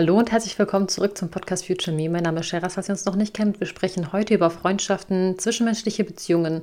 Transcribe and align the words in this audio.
Hallo 0.00 0.16
und 0.16 0.32
herzlich 0.32 0.58
willkommen 0.58 0.88
zurück 0.88 1.18
zum 1.18 1.28
Podcast 1.28 1.66
Future 1.66 1.94
Me. 1.94 2.08
Mein 2.08 2.22
Name 2.22 2.40
ist 2.40 2.46
Sheraz, 2.46 2.72
falls 2.72 2.88
ihr 2.88 2.92
uns 2.92 3.04
noch 3.04 3.16
nicht 3.16 3.34
kennt. 3.34 3.60
Wir 3.60 3.66
sprechen 3.66 4.14
heute 4.14 4.32
über 4.32 4.48
Freundschaften, 4.48 5.38
zwischenmenschliche 5.38 6.04
Beziehungen, 6.04 6.62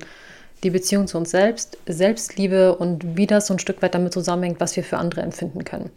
die 0.64 0.70
Beziehung 0.70 1.06
zu 1.06 1.18
uns 1.18 1.30
selbst, 1.30 1.78
Selbstliebe 1.86 2.74
und 2.74 3.16
wie 3.16 3.28
das 3.28 3.46
so 3.46 3.54
ein 3.54 3.60
Stück 3.60 3.80
weit 3.80 3.94
damit 3.94 4.12
zusammenhängt, 4.12 4.58
was 4.58 4.74
wir 4.74 4.82
für 4.82 4.96
andere 4.96 5.20
empfinden 5.20 5.62
können. 5.62 5.90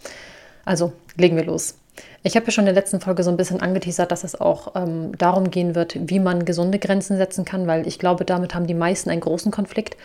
Also 0.65 0.93
legen 1.17 1.35
wir 1.35 1.43
los. 1.43 1.73
Ich 2.21 2.35
habe 2.35 2.45
ja 2.45 2.51
schon 2.51 2.67
in 2.67 2.75
der 2.75 2.79
letzten 2.79 2.99
Folge 2.99 3.23
so 3.23 3.31
ein 3.31 3.37
bisschen 3.37 3.59
angeteasert, 3.59 4.11
dass 4.11 4.23
es 4.23 4.39
auch 4.39 4.75
ähm, 4.75 5.17
darum 5.17 5.49
gehen 5.49 5.73
wird, 5.73 5.97
wie 5.99 6.19
man 6.19 6.45
gesunde 6.45 6.77
Grenzen 6.77 7.17
setzen 7.17 7.43
kann, 7.43 7.65
weil 7.65 7.87
ich 7.87 7.97
glaube, 7.97 8.23
damit 8.23 8.53
haben 8.53 8.67
die 8.67 8.75
meisten 8.75 9.09
einen 9.09 9.21
großen 9.21 9.51
Konflikt, 9.51 9.97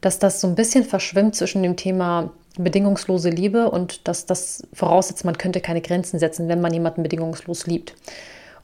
dass 0.00 0.20
das 0.20 0.40
so 0.40 0.46
ein 0.46 0.54
bisschen 0.54 0.84
verschwimmt 0.84 1.34
zwischen 1.34 1.64
dem 1.64 1.74
Thema 1.74 2.30
bedingungslose 2.64 3.30
Liebe 3.30 3.70
und 3.70 4.06
dass 4.08 4.26
das 4.26 4.66
voraussetzt, 4.72 5.24
man 5.24 5.38
könnte 5.38 5.60
keine 5.60 5.80
Grenzen 5.80 6.18
setzen, 6.18 6.48
wenn 6.48 6.60
man 6.60 6.72
jemanden 6.72 7.02
bedingungslos 7.02 7.66
liebt. 7.66 7.94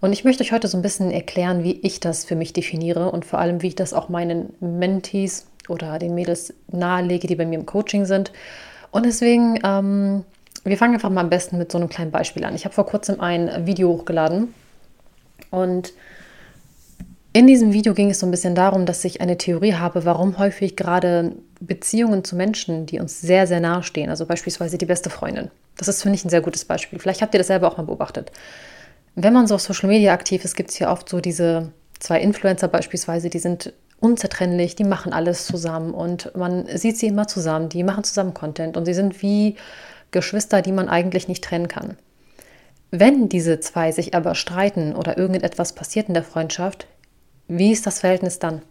Und 0.00 0.12
ich 0.12 0.24
möchte 0.24 0.42
euch 0.42 0.52
heute 0.52 0.68
so 0.68 0.76
ein 0.76 0.82
bisschen 0.82 1.10
erklären, 1.10 1.64
wie 1.64 1.80
ich 1.80 2.00
das 2.00 2.24
für 2.24 2.36
mich 2.36 2.52
definiere 2.52 3.10
und 3.10 3.24
vor 3.24 3.38
allem, 3.38 3.62
wie 3.62 3.68
ich 3.68 3.74
das 3.74 3.94
auch 3.94 4.08
meinen 4.08 4.52
Mentees 4.60 5.46
oder 5.68 5.98
den 5.98 6.14
Mädels 6.14 6.52
nahelege, 6.70 7.26
die 7.26 7.36
bei 7.36 7.46
mir 7.46 7.58
im 7.58 7.66
Coaching 7.66 8.04
sind. 8.04 8.32
Und 8.90 9.06
deswegen, 9.06 9.58
ähm, 9.64 10.24
wir 10.64 10.76
fangen 10.76 10.94
einfach 10.94 11.10
mal 11.10 11.22
am 11.22 11.30
besten 11.30 11.58
mit 11.58 11.72
so 11.72 11.78
einem 11.78 11.88
kleinen 11.88 12.10
Beispiel 12.10 12.44
an. 12.44 12.54
Ich 12.54 12.64
habe 12.64 12.74
vor 12.74 12.86
kurzem 12.86 13.20
ein 13.20 13.66
Video 13.66 13.88
hochgeladen 13.88 14.52
und 15.50 15.92
in 17.34 17.48
diesem 17.48 17.72
Video 17.72 17.94
ging 17.94 18.10
es 18.10 18.20
so 18.20 18.26
ein 18.26 18.30
bisschen 18.30 18.54
darum, 18.54 18.86
dass 18.86 19.04
ich 19.04 19.20
eine 19.20 19.36
Theorie 19.36 19.74
habe, 19.74 20.04
warum 20.04 20.38
häufig 20.38 20.76
gerade 20.76 21.32
Beziehungen 21.60 22.22
zu 22.22 22.36
Menschen, 22.36 22.86
die 22.86 23.00
uns 23.00 23.20
sehr, 23.20 23.48
sehr 23.48 23.58
nahe 23.58 23.82
stehen, 23.82 24.08
also 24.08 24.24
beispielsweise 24.24 24.78
die 24.78 24.86
beste 24.86 25.10
Freundin, 25.10 25.50
das 25.76 25.88
ist, 25.88 26.02
finde 26.02 26.14
ich, 26.14 26.24
ein 26.24 26.30
sehr 26.30 26.42
gutes 26.42 26.64
Beispiel. 26.64 27.00
Vielleicht 27.00 27.22
habt 27.22 27.34
ihr 27.34 27.38
das 27.38 27.48
selber 27.48 27.66
auch 27.66 27.76
mal 27.76 27.82
beobachtet. 27.82 28.30
Wenn 29.16 29.32
man 29.32 29.48
so 29.48 29.56
auf 29.56 29.62
Social 29.62 29.88
Media 29.88 30.12
aktiv 30.12 30.44
ist, 30.44 30.54
gibt 30.54 30.70
es 30.70 30.76
hier 30.76 30.88
oft 30.88 31.08
so 31.08 31.20
diese 31.20 31.72
zwei 31.98 32.20
Influencer 32.20 32.68
beispielsweise, 32.68 33.30
die 33.30 33.40
sind 33.40 33.72
unzertrennlich, 33.98 34.76
die 34.76 34.84
machen 34.84 35.12
alles 35.12 35.46
zusammen 35.46 35.92
und 35.92 36.36
man 36.36 36.68
sieht 36.76 36.98
sie 36.98 37.08
immer 37.08 37.26
zusammen, 37.26 37.68
die 37.68 37.82
machen 37.82 38.04
zusammen 38.04 38.34
Content 38.34 38.76
und 38.76 38.84
sie 38.84 38.94
sind 38.94 39.22
wie 39.22 39.56
Geschwister, 40.12 40.62
die 40.62 40.72
man 40.72 40.88
eigentlich 40.88 41.26
nicht 41.26 41.42
trennen 41.42 41.66
kann. 41.66 41.96
Wenn 42.92 43.28
diese 43.28 43.58
zwei 43.58 43.90
sich 43.90 44.14
aber 44.14 44.36
streiten 44.36 44.94
oder 44.94 45.18
irgendetwas 45.18 45.72
passiert 45.72 46.06
in 46.06 46.14
der 46.14 46.22
Freundschaft, 46.22 46.86
wie 47.48 47.72
ist 47.72 47.86
das 47.86 48.00
Verhältnis 48.00 48.38
dann? 48.38 48.62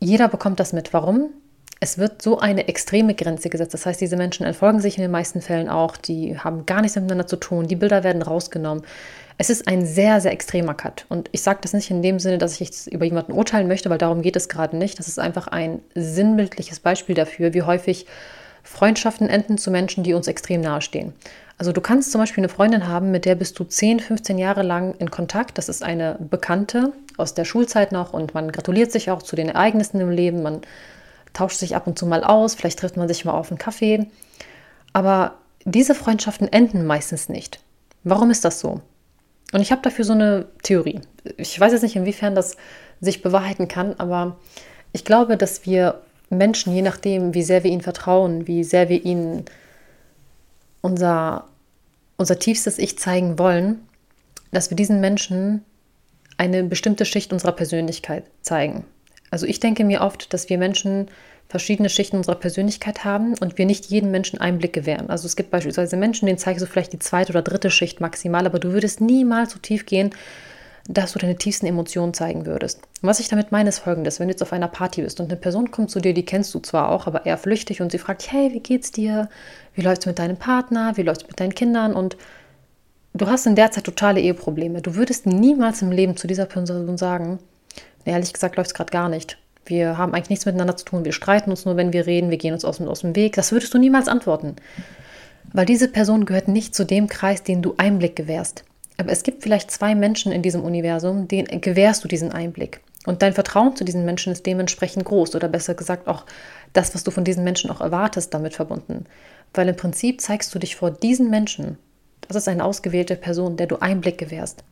Jeder 0.00 0.28
bekommt 0.28 0.58
das 0.58 0.72
mit. 0.72 0.92
Warum? 0.92 1.30
Es 1.78 1.98
wird 1.98 2.22
so 2.22 2.38
eine 2.38 2.68
extreme 2.68 3.14
Grenze 3.14 3.48
gesetzt. 3.48 3.74
Das 3.74 3.86
heißt, 3.86 4.00
diese 4.00 4.16
Menschen 4.16 4.46
entfolgen 4.46 4.80
sich 4.80 4.96
in 4.96 5.02
den 5.02 5.10
meisten 5.10 5.40
Fällen 5.40 5.68
auch. 5.68 5.96
Die 5.96 6.38
haben 6.38 6.66
gar 6.66 6.80
nichts 6.80 6.96
miteinander 6.96 7.26
zu 7.26 7.36
tun. 7.36 7.66
Die 7.66 7.76
Bilder 7.76 8.04
werden 8.04 8.22
rausgenommen. 8.22 8.84
Es 9.38 9.50
ist 9.50 9.66
ein 9.66 9.84
sehr, 9.84 10.20
sehr 10.20 10.32
extremer 10.32 10.74
Cut. 10.74 11.06
Und 11.08 11.28
ich 11.32 11.42
sage 11.42 11.58
das 11.62 11.72
nicht 11.72 11.90
in 11.90 12.02
dem 12.02 12.18
Sinne, 12.20 12.38
dass 12.38 12.54
ich 12.54 12.60
jetzt 12.60 12.86
über 12.86 13.04
jemanden 13.04 13.32
urteilen 13.32 13.66
möchte, 13.66 13.90
weil 13.90 13.98
darum 13.98 14.22
geht 14.22 14.36
es 14.36 14.48
gerade 14.48 14.76
nicht. 14.76 14.98
Das 14.98 15.08
ist 15.08 15.18
einfach 15.18 15.48
ein 15.48 15.80
sinnbildliches 15.94 16.80
Beispiel 16.80 17.14
dafür, 17.14 17.52
wie 17.54 17.62
häufig 17.62 18.06
Freundschaften 18.62 19.28
enden 19.28 19.58
zu 19.58 19.70
Menschen, 19.70 20.04
die 20.04 20.14
uns 20.14 20.28
extrem 20.28 20.60
nahestehen. 20.60 21.12
Also 21.58 21.72
du 21.72 21.80
kannst 21.80 22.12
zum 22.12 22.20
Beispiel 22.20 22.42
eine 22.42 22.48
Freundin 22.48 22.86
haben, 22.86 23.10
mit 23.10 23.24
der 23.24 23.34
bist 23.34 23.58
du 23.58 23.64
10, 23.64 24.00
15 24.00 24.38
Jahre 24.38 24.62
lang 24.62 24.94
in 24.98 25.10
Kontakt. 25.10 25.58
Das 25.58 25.68
ist 25.68 25.82
eine 25.82 26.16
Bekannte 26.18 26.92
aus 27.22 27.34
der 27.34 27.44
Schulzeit 27.44 27.92
noch 27.92 28.12
und 28.12 28.34
man 28.34 28.52
gratuliert 28.52 28.92
sich 28.92 29.10
auch 29.10 29.22
zu 29.22 29.36
den 29.36 29.48
Ereignissen 29.48 30.00
im 30.00 30.10
Leben. 30.10 30.42
Man 30.42 30.60
tauscht 31.32 31.58
sich 31.58 31.74
ab 31.74 31.86
und 31.86 31.98
zu 31.98 32.06
mal 32.06 32.24
aus, 32.24 32.54
vielleicht 32.54 32.78
trifft 32.78 32.96
man 32.96 33.08
sich 33.08 33.24
mal 33.24 33.32
auf 33.32 33.50
einen 33.50 33.58
Kaffee. 33.58 34.06
Aber 34.92 35.36
diese 35.64 35.94
Freundschaften 35.94 36.52
enden 36.52 36.84
meistens 36.84 37.28
nicht. 37.28 37.60
Warum 38.04 38.30
ist 38.30 38.44
das 38.44 38.60
so? 38.60 38.80
Und 39.52 39.60
ich 39.60 39.70
habe 39.70 39.82
dafür 39.82 40.04
so 40.04 40.12
eine 40.12 40.46
Theorie. 40.62 41.00
Ich 41.36 41.58
weiß 41.58 41.72
jetzt 41.72 41.82
nicht, 41.82 41.96
inwiefern 41.96 42.34
das 42.34 42.56
sich 43.00 43.22
bewahrheiten 43.22 43.68
kann, 43.68 43.94
aber 43.98 44.38
ich 44.92 45.04
glaube, 45.04 45.36
dass 45.36 45.66
wir 45.66 46.00
Menschen, 46.30 46.74
je 46.74 46.82
nachdem, 46.82 47.34
wie 47.34 47.42
sehr 47.42 47.62
wir 47.62 47.70
ihnen 47.70 47.82
vertrauen, 47.82 48.46
wie 48.46 48.64
sehr 48.64 48.88
wir 48.88 49.04
ihnen 49.04 49.44
unser, 50.80 51.44
unser 52.16 52.38
tiefstes 52.38 52.78
Ich 52.78 52.98
zeigen 52.98 53.38
wollen, 53.38 53.86
dass 54.50 54.70
wir 54.70 54.76
diesen 54.76 55.00
Menschen 55.00 55.64
eine 56.42 56.64
bestimmte 56.64 57.04
Schicht 57.04 57.32
unserer 57.32 57.52
Persönlichkeit 57.52 58.24
zeigen. 58.40 58.84
Also 59.30 59.46
ich 59.46 59.60
denke 59.60 59.84
mir 59.84 60.00
oft, 60.00 60.34
dass 60.34 60.48
wir 60.50 60.58
Menschen 60.58 61.06
verschiedene 61.48 61.88
Schichten 61.88 62.16
unserer 62.16 62.34
Persönlichkeit 62.34 63.04
haben 63.04 63.34
und 63.38 63.58
wir 63.58 63.66
nicht 63.66 63.86
jedem 63.86 64.10
Menschen 64.10 64.40
Einblick 64.40 64.72
gewähren. 64.72 65.08
Also 65.08 65.26
es 65.26 65.36
gibt 65.36 65.52
beispielsweise 65.52 65.96
Menschen, 65.96 66.26
denen 66.26 66.38
zeigst 66.38 66.60
du 66.60 66.66
vielleicht 66.66 66.92
die 66.92 66.98
zweite 66.98 67.30
oder 67.30 67.42
dritte 67.42 67.70
Schicht 67.70 68.00
maximal, 68.00 68.44
aber 68.44 68.58
du 68.58 68.72
würdest 68.72 69.00
niemals 69.00 69.52
so 69.52 69.60
tief 69.60 69.86
gehen, 69.86 70.10
dass 70.88 71.12
du 71.12 71.20
deine 71.20 71.36
tiefsten 71.36 71.66
Emotionen 71.66 72.12
zeigen 72.12 72.44
würdest. 72.44 72.80
Und 73.02 73.08
was 73.08 73.20
ich 73.20 73.28
damit 73.28 73.52
meine, 73.52 73.68
ist 73.68 73.78
folgendes: 73.78 74.18
Wenn 74.18 74.26
du 74.26 74.32
jetzt 74.32 74.42
auf 74.42 74.52
einer 74.52 74.66
Party 74.66 75.02
bist 75.02 75.20
und 75.20 75.30
eine 75.30 75.40
Person 75.40 75.70
kommt 75.70 75.92
zu 75.92 76.00
dir, 76.00 76.12
die 76.12 76.24
kennst 76.24 76.52
du 76.54 76.58
zwar 76.58 76.90
auch, 76.90 77.06
aber 77.06 77.24
eher 77.24 77.38
flüchtig 77.38 77.80
und 77.80 77.92
sie 77.92 77.98
fragt, 77.98 78.32
hey, 78.32 78.52
wie 78.52 78.60
geht's 78.60 78.90
dir? 78.90 79.28
Wie 79.74 79.82
läuft's 79.82 80.06
mit 80.06 80.18
deinem 80.18 80.36
Partner? 80.36 80.96
Wie 80.96 81.02
läuft's 81.02 81.28
mit 81.28 81.38
deinen 81.38 81.54
Kindern? 81.54 81.94
Und 81.94 82.16
du 83.14 83.26
hast 83.26 83.46
in 83.46 83.54
der 83.54 83.70
Zeit 83.70 83.84
totale 83.84 84.20
Eheprobleme. 84.20 84.82
Du 84.82 84.94
würdest 84.94 85.26
niemals 85.26 85.82
im 85.82 85.92
Leben 85.92 86.16
zu 86.16 86.26
dieser 86.26 86.46
Person 86.46 86.96
sagen, 86.96 87.38
ehrlich 88.04 88.32
gesagt 88.32 88.56
läuft 88.56 88.68
es 88.68 88.74
gerade 88.74 88.90
gar 88.90 89.08
nicht. 89.08 89.38
Wir 89.64 89.96
haben 89.96 90.12
eigentlich 90.12 90.30
nichts 90.30 90.46
miteinander 90.46 90.76
zu 90.76 90.84
tun. 90.84 91.04
Wir 91.04 91.12
streiten 91.12 91.50
uns 91.50 91.64
nur, 91.64 91.76
wenn 91.76 91.92
wir 91.92 92.06
reden. 92.06 92.30
Wir 92.30 92.38
gehen 92.38 92.52
uns 92.52 92.64
aus, 92.64 92.80
aus 92.80 93.00
dem 93.00 93.14
Weg. 93.14 93.34
Das 93.34 93.52
würdest 93.52 93.72
du 93.72 93.78
niemals 93.78 94.08
antworten. 94.08 94.56
Weil 95.52 95.66
diese 95.66 95.88
Person 95.88 96.24
gehört 96.26 96.48
nicht 96.48 96.74
zu 96.74 96.84
dem 96.84 97.08
Kreis, 97.08 97.42
den 97.42 97.62
du 97.62 97.74
Einblick 97.76 98.16
gewährst. 98.16 98.64
Aber 98.96 99.10
es 99.10 99.22
gibt 99.22 99.42
vielleicht 99.42 99.70
zwei 99.70 99.94
Menschen 99.94 100.32
in 100.32 100.42
diesem 100.42 100.62
Universum, 100.62 101.28
denen 101.28 101.60
gewährst 101.60 102.02
du 102.04 102.08
diesen 102.08 102.32
Einblick. 102.32 102.80
Und 103.04 103.22
dein 103.22 103.32
Vertrauen 103.32 103.74
zu 103.76 103.84
diesen 103.84 104.04
Menschen 104.04 104.32
ist 104.32 104.46
dementsprechend 104.46 105.04
groß 105.04 105.34
oder 105.34 105.48
besser 105.48 105.74
gesagt 105.74 106.06
auch 106.06 106.24
das, 106.72 106.94
was 106.94 107.04
du 107.04 107.10
von 107.10 107.24
diesen 107.24 107.44
Menschen 107.44 107.70
auch 107.70 107.80
erwartest, 107.80 108.32
damit 108.32 108.54
verbunden. 108.54 109.06
Weil 109.54 109.68
im 109.68 109.76
Prinzip 109.76 110.20
zeigst 110.20 110.54
du 110.54 110.58
dich 110.58 110.76
vor 110.76 110.90
diesen 110.90 111.28
Menschen. 111.28 111.78
Das 112.28 112.36
ist 112.36 112.48
eine 112.48 112.64
ausgewählte 112.64 113.16
Person, 113.16 113.56
der 113.56 113.66
du 113.66 113.76
Einblick 113.76 114.18
gewährst. 114.18 114.64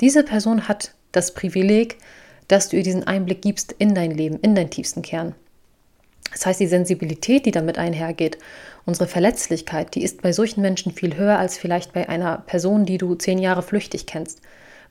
Diese 0.00 0.22
Person 0.22 0.68
hat 0.68 0.94
das 1.12 1.34
Privileg, 1.34 1.98
dass 2.46 2.68
du 2.68 2.76
ihr 2.76 2.82
diesen 2.82 3.04
Einblick 3.04 3.42
gibst 3.42 3.72
in 3.72 3.94
dein 3.94 4.10
Leben, 4.10 4.38
in 4.40 4.54
deinen 4.54 4.70
tiefsten 4.70 5.02
Kern. 5.02 5.34
Das 6.32 6.44
heißt, 6.46 6.60
die 6.60 6.66
Sensibilität, 6.66 7.46
die 7.46 7.50
damit 7.50 7.78
einhergeht, 7.78 8.38
unsere 8.84 9.08
Verletzlichkeit, 9.08 9.94
die 9.94 10.02
ist 10.02 10.22
bei 10.22 10.32
solchen 10.32 10.60
Menschen 10.60 10.92
viel 10.92 11.16
höher 11.16 11.38
als 11.38 11.56
vielleicht 11.56 11.92
bei 11.92 12.08
einer 12.08 12.38
Person, 12.38 12.84
die 12.84 12.98
du 12.98 13.14
zehn 13.14 13.38
Jahre 13.38 13.62
flüchtig 13.62 14.06
kennst, 14.06 14.40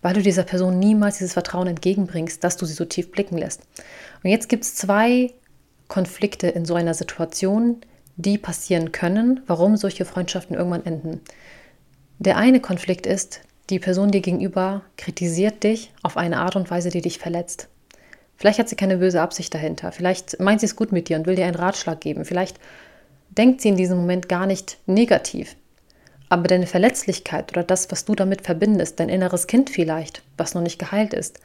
weil 0.01 0.13
du 0.13 0.21
dieser 0.21 0.43
Person 0.43 0.79
niemals 0.79 1.17
dieses 1.17 1.33
Vertrauen 1.33 1.67
entgegenbringst, 1.67 2.43
dass 2.43 2.57
du 2.57 2.65
sie 2.65 2.73
so 2.73 2.85
tief 2.85 3.11
blicken 3.11 3.37
lässt. 3.37 3.61
Und 4.23 4.29
jetzt 4.29 4.49
gibt 4.49 4.63
es 4.63 4.75
zwei 4.75 5.33
Konflikte 5.87 6.47
in 6.47 6.65
so 6.65 6.75
einer 6.75 6.93
Situation, 6.93 7.81
die 8.15 8.37
passieren 8.37 8.91
können, 8.91 9.41
warum 9.47 9.77
solche 9.77 10.05
Freundschaften 10.05 10.55
irgendwann 10.55 10.85
enden. 10.85 11.21
Der 12.19 12.37
eine 12.37 12.59
Konflikt 12.59 13.05
ist, 13.05 13.41
die 13.69 13.79
Person 13.79 14.11
dir 14.11 14.21
gegenüber 14.21 14.81
kritisiert 14.97 15.63
dich 15.63 15.91
auf 16.01 16.17
eine 16.17 16.39
Art 16.39 16.55
und 16.55 16.71
Weise, 16.71 16.89
die 16.89 17.01
dich 17.01 17.19
verletzt. 17.19 17.67
Vielleicht 18.37 18.59
hat 18.59 18.69
sie 18.69 18.75
keine 18.75 18.97
böse 18.97 19.21
Absicht 19.21 19.53
dahinter. 19.53 19.91
Vielleicht 19.91 20.39
meint 20.39 20.59
sie 20.59 20.67
es 20.67 20.75
gut 20.75 20.91
mit 20.91 21.09
dir 21.09 21.17
und 21.17 21.27
will 21.27 21.35
dir 21.35 21.45
einen 21.45 21.55
Ratschlag 21.55 22.01
geben. 22.01 22.25
Vielleicht 22.25 22.59
denkt 23.29 23.61
sie 23.61 23.69
in 23.69 23.77
diesem 23.77 23.97
Moment 23.97 24.29
gar 24.29 24.45
nicht 24.45 24.77
negativ. 24.85 25.55
Aber 26.29 26.47
deine 26.47 26.67
Verletzlichkeit 26.67 27.51
oder 27.51 27.63
das, 27.63 27.91
was 27.91 28.05
du 28.05 28.15
damit 28.15 28.41
verbindest, 28.41 28.99
dein 28.99 29.09
inneres 29.09 29.47
Kind 29.47 29.69
vielleicht, 29.69 30.23
was 30.37 30.55
noch 30.55 30.61
nicht 30.61 30.79
geheilt 30.79 31.13
ist, 31.13 31.39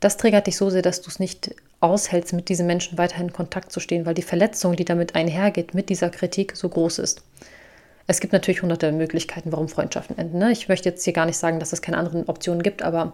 das 0.00 0.16
triggert 0.16 0.46
dich 0.46 0.56
so 0.56 0.70
sehr, 0.70 0.82
dass 0.82 1.00
du 1.02 1.08
es 1.08 1.18
nicht 1.18 1.54
aushältst, 1.80 2.32
mit 2.32 2.48
diesen 2.48 2.66
Menschen 2.66 2.98
weiterhin 2.98 3.28
in 3.28 3.32
Kontakt 3.32 3.72
zu 3.72 3.80
stehen, 3.80 4.06
weil 4.06 4.14
die 4.14 4.22
Verletzung, 4.22 4.76
die 4.76 4.84
damit 4.84 5.14
einhergeht, 5.14 5.74
mit 5.74 5.88
dieser 5.88 6.10
Kritik 6.10 6.56
so 6.56 6.68
groß 6.68 6.98
ist. 6.98 7.22
Es 8.06 8.20
gibt 8.20 8.32
natürlich 8.32 8.62
hunderte 8.62 8.92
Möglichkeiten, 8.92 9.52
warum 9.52 9.68
Freundschaften 9.68 10.16
enden. 10.16 10.38
Ne? 10.38 10.52
Ich 10.52 10.68
möchte 10.68 10.88
jetzt 10.88 11.04
hier 11.04 11.12
gar 11.12 11.26
nicht 11.26 11.38
sagen, 11.38 11.58
dass 11.58 11.72
es 11.72 11.82
keine 11.82 11.98
anderen 11.98 12.28
Optionen 12.28 12.62
gibt, 12.62 12.82
aber 12.82 13.12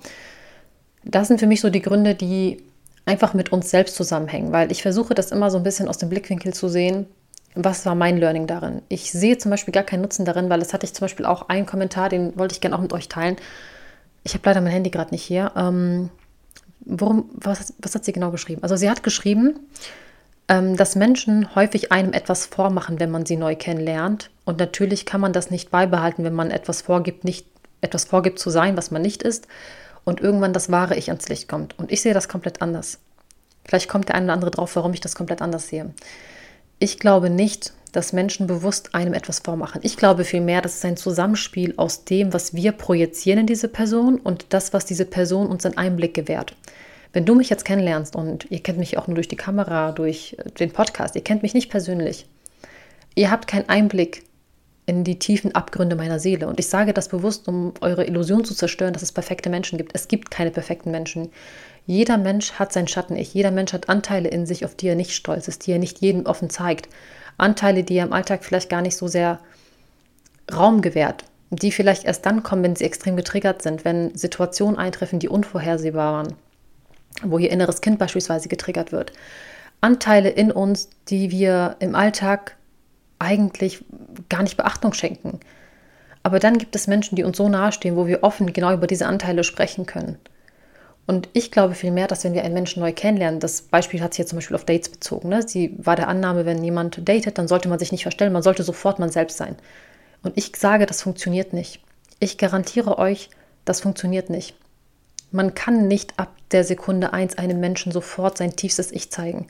das 1.05 1.29
sind 1.29 1.41
für 1.41 1.47
mich 1.47 1.61
so 1.61 1.71
die 1.71 1.83
Gründe, 1.83 2.15
die 2.15 2.63
einfach 3.07 3.35
mit 3.35 3.53
uns 3.53 3.71
selbst 3.71 3.97
zusammenhängen, 3.97 4.53
weil 4.53 4.71
ich 4.71 4.83
versuche 4.83 5.15
das 5.15 5.33
immer 5.33 5.51
so 5.51 5.57
ein 5.57 5.65
bisschen 5.65 5.89
aus 5.89 5.99
dem 5.99 6.09
Blickwinkel 6.09 6.55
zu 6.55 6.69
sehen, 6.69 7.07
was 7.55 7.85
war 7.85 7.95
mein 7.95 8.17
Learning 8.17 8.47
darin? 8.47 8.83
Ich 8.89 9.13
sehe 9.13 9.37
zum 9.37 9.51
Beispiel 9.51 9.73
gar 9.73 9.83
keinen 9.83 10.03
Nutzen 10.03 10.25
darin, 10.25 10.49
weil 10.49 10.61
das 10.61 10.73
hatte 10.73 10.87
ich 10.87 10.95
zum 10.95 11.05
Beispiel 11.05 11.27
auch 11.27 11.49
einen 11.49 11.67
Kommentar, 11.67 12.09
den 12.09 12.39
wollte 12.39 12.55
ich 12.55 12.61
gerne 12.61 12.77
auch 12.77 12.81
mit 12.81 12.93
euch 12.93 13.09
teilen. 13.09 13.37
Ich 14.25 14.35
habe 14.35 14.43
leider 14.47 14.61
mein 14.61 14.73
Handy 14.73 14.91
gerade 14.91 15.11
nicht 15.11 15.23
hier. 15.23 15.53
Ähm, 15.57 16.11
worum, 16.81 17.29
was, 17.35 17.75
was 17.79 17.95
hat 17.95 18.05
sie 18.05 18.13
genau 18.13 18.31
geschrieben? 18.31 18.63
Also 18.63 18.77
sie 18.77 18.89
hat 18.89 19.03
geschrieben, 19.03 19.61
dass 20.77 20.97
Menschen 20.97 21.55
häufig 21.55 21.93
einem 21.93 22.13
etwas 22.13 22.45
vormachen, 22.45 23.01
wenn 23.01 23.11
man 23.11 23.25
sie 23.25 23.37
neu 23.37 23.57
kennenlernt. 23.57 24.31
Und 24.45 24.59
natürlich 24.59 25.07
kann 25.07 25.21
man 25.21 25.33
das 25.33 25.51
nicht 25.51 25.71
beibehalten, 25.71 26.25
wenn 26.25 26.35
man 26.35 26.51
etwas 26.51 26.83
vorgibt, 26.83 27.25
nicht 27.25 27.47
etwas 27.81 28.05
vorgibt 28.05 28.39
zu 28.39 28.51
sein, 28.51 28.77
was 28.77 28.91
man 28.91 29.03
nicht 29.03 29.23
ist 29.23 29.47
und 30.05 30.21
irgendwann 30.21 30.53
das 30.53 30.71
wahre 30.71 30.97
Ich 30.97 31.09
ans 31.09 31.29
Licht 31.29 31.49
kommt. 31.49 31.79
Und 31.79 31.93
ich 31.93 32.03
sehe 32.03 32.15
das 32.15 32.29
komplett 32.29 32.61
anders. 32.61 32.99
Vielleicht 33.65 33.89
kommt 33.89 34.09
der 34.09 34.17
eine 34.17 34.27
oder 34.27 34.35
andere 34.35 34.51
drauf, 34.51 34.75
warum 34.77 34.93
ich 34.93 35.01
das 35.01 35.15
komplett 35.15 35.41
anders 35.41 35.69
sehe. 35.69 35.95
Ich 36.79 36.99
glaube 36.99 37.31
nicht, 37.31 37.73
dass 37.93 38.13
Menschen 38.13 38.47
bewusst 38.47 38.95
einem 38.95 39.15
etwas 39.15 39.39
vormachen. 39.41 39.81
Ich 39.85 39.97
glaube 39.97 40.25
vielmehr, 40.25 40.63
das 40.63 40.75
ist 40.75 40.85
ein 40.85 40.97
Zusammenspiel 40.97 41.75
aus 41.77 42.05
dem, 42.05 42.33
was 42.33 42.55
wir 42.55 42.73
projizieren 42.73 43.41
in 43.41 43.47
diese 43.47 43.69
Person 43.69 44.19
und 44.19 44.47
das, 44.49 44.73
was 44.73 44.85
diese 44.85 45.05
Person 45.05 45.47
uns 45.47 45.65
in 45.65 45.77
Einblick 45.77 46.15
gewährt. 46.15 46.57
Wenn 47.13 47.25
du 47.25 47.35
mich 47.35 47.51
jetzt 47.51 47.65
kennenlernst 47.65 48.17
und 48.17 48.51
ihr 48.51 48.63
kennt 48.63 48.79
mich 48.79 48.97
auch 48.97 49.07
nur 49.07 49.17
durch 49.17 49.29
die 49.29 49.37
Kamera, 49.37 49.93
durch 49.93 50.37
den 50.59 50.71
Podcast, 50.71 51.15
ihr 51.15 51.25
kennt 51.25 51.43
mich 51.43 51.55
nicht 51.55 51.71
persönlich, 51.71 52.27
ihr 53.15 53.31
habt 53.31 53.47
keinen 53.47 53.69
Einblick 53.69 54.25
in 54.87 55.05
die 55.05 55.19
tiefen 55.19 55.55
Abgründe 55.55 55.95
meiner 55.95 56.19
Seele. 56.19 56.49
Und 56.49 56.59
ich 56.59 56.69
sage 56.69 56.93
das 56.93 57.09
bewusst, 57.09 57.47
um 57.47 57.73
eure 57.81 58.05
Illusion 58.05 58.45
zu 58.45 58.55
zerstören, 58.55 58.93
dass 58.93 59.03
es 59.03 59.13
perfekte 59.13 59.49
Menschen 59.49 59.79
gibt. 59.79 59.93
Es 59.95 60.09
gibt 60.09 60.31
keine 60.31 60.51
perfekten 60.51 60.91
Menschen. 60.91 61.31
Jeder 61.87 62.19
Mensch 62.19 62.53
hat 62.53 62.73
sein 62.73 62.89
Schatten-Ich. 62.89 63.33
Jeder 63.33 63.51
Mensch 63.51 63.73
hat 63.73 63.89
Anteile 63.89 64.29
in 64.29 64.47
sich, 64.47 64.65
auf 64.65 64.75
die 64.75 64.89
er 64.89 64.97
nicht 64.97 65.13
stolz 65.13 65.47
ist, 65.49 65.67
die 65.67 65.73
er 65.73 65.79
nicht 65.79 66.01
jedem 66.01 66.27
offen 66.27 66.51
zeigt. 66.51 66.89
Anteile, 67.39 67.85
die 67.85 67.95
er 67.95 68.07
im 68.07 68.13
Alltag 68.13 68.45
vielleicht 68.45 68.71
gar 68.71 68.83
nicht 68.83 68.97
so 68.97 69.07
sehr 69.07 69.39
Raum 70.53 70.81
gewährt. 70.83 71.25
Die 71.51 71.71
vielleicht 71.71 72.05
erst 72.05 72.27
dann 72.27 72.43
kommen, 72.43 72.63
wenn 72.63 72.77
sie 72.77 72.85
extrem 72.85 73.17
getriggert 73.17 73.63
sind, 73.63 73.85
wenn 73.85 74.17
Situationen 74.17 74.79
eintreffen, 74.79 75.19
die 75.19 75.29
unvorhersehbar 75.29 76.13
waren, 76.15 76.35
wo 77.23 77.39
ihr 77.39 77.51
inneres 77.51 77.81
Kind 77.81 77.99
beispielsweise 77.99 78.49
getriggert 78.49 78.93
wird. 78.93 79.13
Anteile 79.81 80.31
in 80.31 80.51
uns, 80.51 80.89
die 81.09 81.31
wir 81.31 81.77
im 81.81 81.95
Alltag 81.95 82.57
eigentlich 83.19 83.85
gar 84.29 84.43
nicht 84.43 84.57
Beachtung 84.57 84.93
schenken. 84.93 85.41
Aber 86.23 86.39
dann 86.39 86.59
gibt 86.59 86.77
es 86.77 86.87
Menschen, 86.87 87.17
die 87.17 87.25
uns 87.25 87.37
so 87.37 87.49
nahestehen, 87.49 87.97
wo 87.97 88.07
wir 88.07 88.23
offen 88.23 88.53
genau 88.53 88.73
über 88.73 88.87
diese 88.87 89.07
Anteile 89.07 89.45
sprechen 89.45 89.87
können. 89.87 90.19
Und 91.07 91.29
ich 91.33 91.51
glaube 91.51 91.75
vielmehr, 91.75 92.07
dass 92.07 92.23
wenn 92.23 92.33
wir 92.33 92.45
einen 92.45 92.55
Menschen 92.55 92.81
neu 92.81 92.93
kennenlernen, 92.93 93.41
das 93.41 93.63
Beispiel 93.63 94.01
hat 94.01 94.15
sich 94.15 94.21
jetzt 94.21 94.31
zum 94.31 94.39
Beispiel 94.39 94.55
auf 94.55 94.65
Dates 94.65 94.89
bezogen. 94.89 95.29
Ne? 95.29 95.47
Sie 95.47 95.75
war 95.79 95.97
der 95.97 96.07
Annahme, 96.09 96.47
wenn 96.47 96.63
jemand 96.63 97.09
datet, 97.09 97.39
dann 97.39 97.49
sollte 97.49 97.69
man 97.69 97.81
sich 97.81 97.91
nicht 97.91 98.03
verstellen, 98.03 98.33
man 98.33 98.43
sollte 98.43 98.63
sofort 98.63 99.01
man 99.01 99.11
selbst 99.11 99.37
sein. 99.37 99.57
Und 100.23 100.39
ich 100.39 100.53
sage, 100.57 100.87
das 100.87 101.03
funktioniert 101.03 101.53
nicht. 101.53 101.81
Ich 102.21 102.39
garantiere 102.39 102.99
euch, 102.99 103.31
das 103.65 103.81
funktioniert 103.81 104.31
nicht. 104.31 104.55
Man 105.33 105.55
kann 105.55 105.89
nicht 105.89 106.19
ab 106.19 106.31
der 106.51 106.65
Sekunde 106.65 107.13
1 107.13 107.39
einem 107.39 107.59
Menschen 107.59 107.91
sofort 107.91 108.39
sein 108.39 108.55
tiefstes 108.55 108.93
Ich 108.93 109.11
zeigen. 109.11 109.47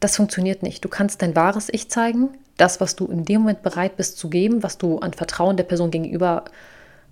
Das 0.00 0.16
funktioniert 0.16 0.62
nicht. 0.62 0.84
Du 0.84 0.88
kannst 0.88 1.22
dein 1.22 1.36
wahres 1.36 1.68
Ich 1.70 1.88
zeigen, 1.88 2.30
das, 2.56 2.80
was 2.80 2.96
du 2.96 3.06
in 3.06 3.24
dem 3.24 3.42
Moment 3.42 3.62
bereit 3.62 3.96
bist 3.96 4.18
zu 4.18 4.28
geben, 4.28 4.62
was 4.62 4.78
du 4.78 4.98
an 4.98 5.12
Vertrauen 5.12 5.56
der 5.56 5.64
Person 5.64 5.90
gegenüber 5.90 6.44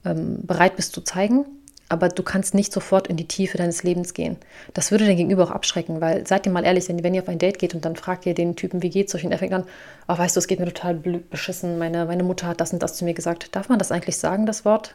ähm, 0.04 0.38
bereit 0.42 0.76
bist 0.76 0.92
zu 0.92 1.02
zeigen, 1.02 1.44
aber 1.88 2.08
du 2.08 2.22
kannst 2.22 2.54
nicht 2.54 2.72
sofort 2.72 3.06
in 3.06 3.16
die 3.16 3.28
Tiefe 3.28 3.58
deines 3.58 3.82
Lebens 3.82 4.14
gehen. 4.14 4.36
Das 4.72 4.90
würde 4.90 5.06
dein 5.06 5.16
Gegenüber 5.16 5.44
auch 5.44 5.50
abschrecken, 5.50 6.00
weil 6.00 6.26
seid 6.26 6.46
ihr 6.46 6.52
mal 6.52 6.64
ehrlich, 6.64 6.88
wenn 6.88 7.14
ihr 7.14 7.22
auf 7.22 7.28
ein 7.28 7.38
Date 7.38 7.58
geht 7.58 7.74
und 7.74 7.84
dann 7.84 7.94
fragt 7.94 8.26
ihr 8.26 8.34
den 8.34 8.56
Typen, 8.56 8.82
wie 8.82 8.90
geht's 8.90 9.14
euch? 9.14 9.24
Und 9.24 9.32
er 9.32 9.38
fängt 9.38 9.52
an, 9.52 9.64
oh, 10.08 10.18
weißt 10.18 10.34
du, 10.34 10.40
es 10.40 10.48
geht 10.48 10.60
mir 10.60 10.66
total 10.66 10.94
beschissen, 10.94 11.78
meine, 11.78 12.06
meine 12.06 12.22
Mutter 12.22 12.48
hat 12.48 12.60
das 12.60 12.72
und 12.72 12.82
das 12.82 12.96
zu 12.96 13.04
mir 13.04 13.14
gesagt. 13.14 13.54
Darf 13.54 13.68
man 13.68 13.78
das 13.78 13.92
eigentlich 13.92 14.18
sagen, 14.18 14.46
das 14.46 14.64
Wort? 14.64 14.94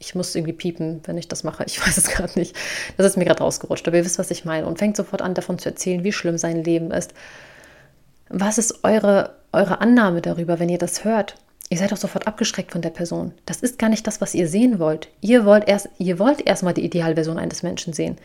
Ich 0.00 0.16
muss 0.16 0.34
irgendwie 0.34 0.54
piepen, 0.54 1.00
wenn 1.04 1.16
ich 1.16 1.28
das 1.28 1.44
mache. 1.44 1.62
Ich 1.66 1.80
weiß 1.86 1.96
es 1.96 2.08
gerade 2.08 2.36
nicht. 2.36 2.56
Das 2.96 3.06
ist 3.06 3.16
mir 3.16 3.24
gerade 3.24 3.44
rausgerutscht, 3.44 3.86
aber 3.86 3.98
ihr 3.98 4.04
wisst, 4.04 4.18
was 4.18 4.32
ich 4.32 4.44
meine. 4.44 4.66
Und 4.66 4.78
fängt 4.78 4.96
sofort 4.96 5.22
an, 5.22 5.34
davon 5.34 5.58
zu 5.58 5.68
erzählen, 5.68 6.02
wie 6.02 6.12
schlimm 6.12 6.38
sein 6.38 6.64
Leben 6.64 6.90
ist. 6.90 7.14
Was 8.28 8.58
ist 8.58 8.82
eure, 8.82 9.36
eure 9.52 9.80
Annahme 9.80 10.20
darüber, 10.20 10.58
wenn 10.58 10.68
ihr 10.68 10.78
das 10.78 11.04
hört? 11.04 11.36
Ihr 11.72 11.78
seid 11.78 11.92
doch 11.92 11.96
sofort 11.96 12.26
abgeschreckt 12.26 12.72
von 12.72 12.82
der 12.82 12.90
Person. 12.90 13.32
Das 13.46 13.60
ist 13.60 13.78
gar 13.78 13.88
nicht 13.88 14.04
das, 14.04 14.20
was 14.20 14.34
ihr 14.34 14.48
sehen 14.48 14.80
wollt. 14.80 15.08
Ihr 15.20 15.44
wollt 15.44 15.68
erst, 15.68 15.88
ihr 15.98 16.18
wollt 16.18 16.44
erstmal 16.44 16.74
die 16.74 16.84
Idealversion 16.84 17.38
eines 17.38 17.62
Menschen 17.62 17.92
sehen. 17.92 18.16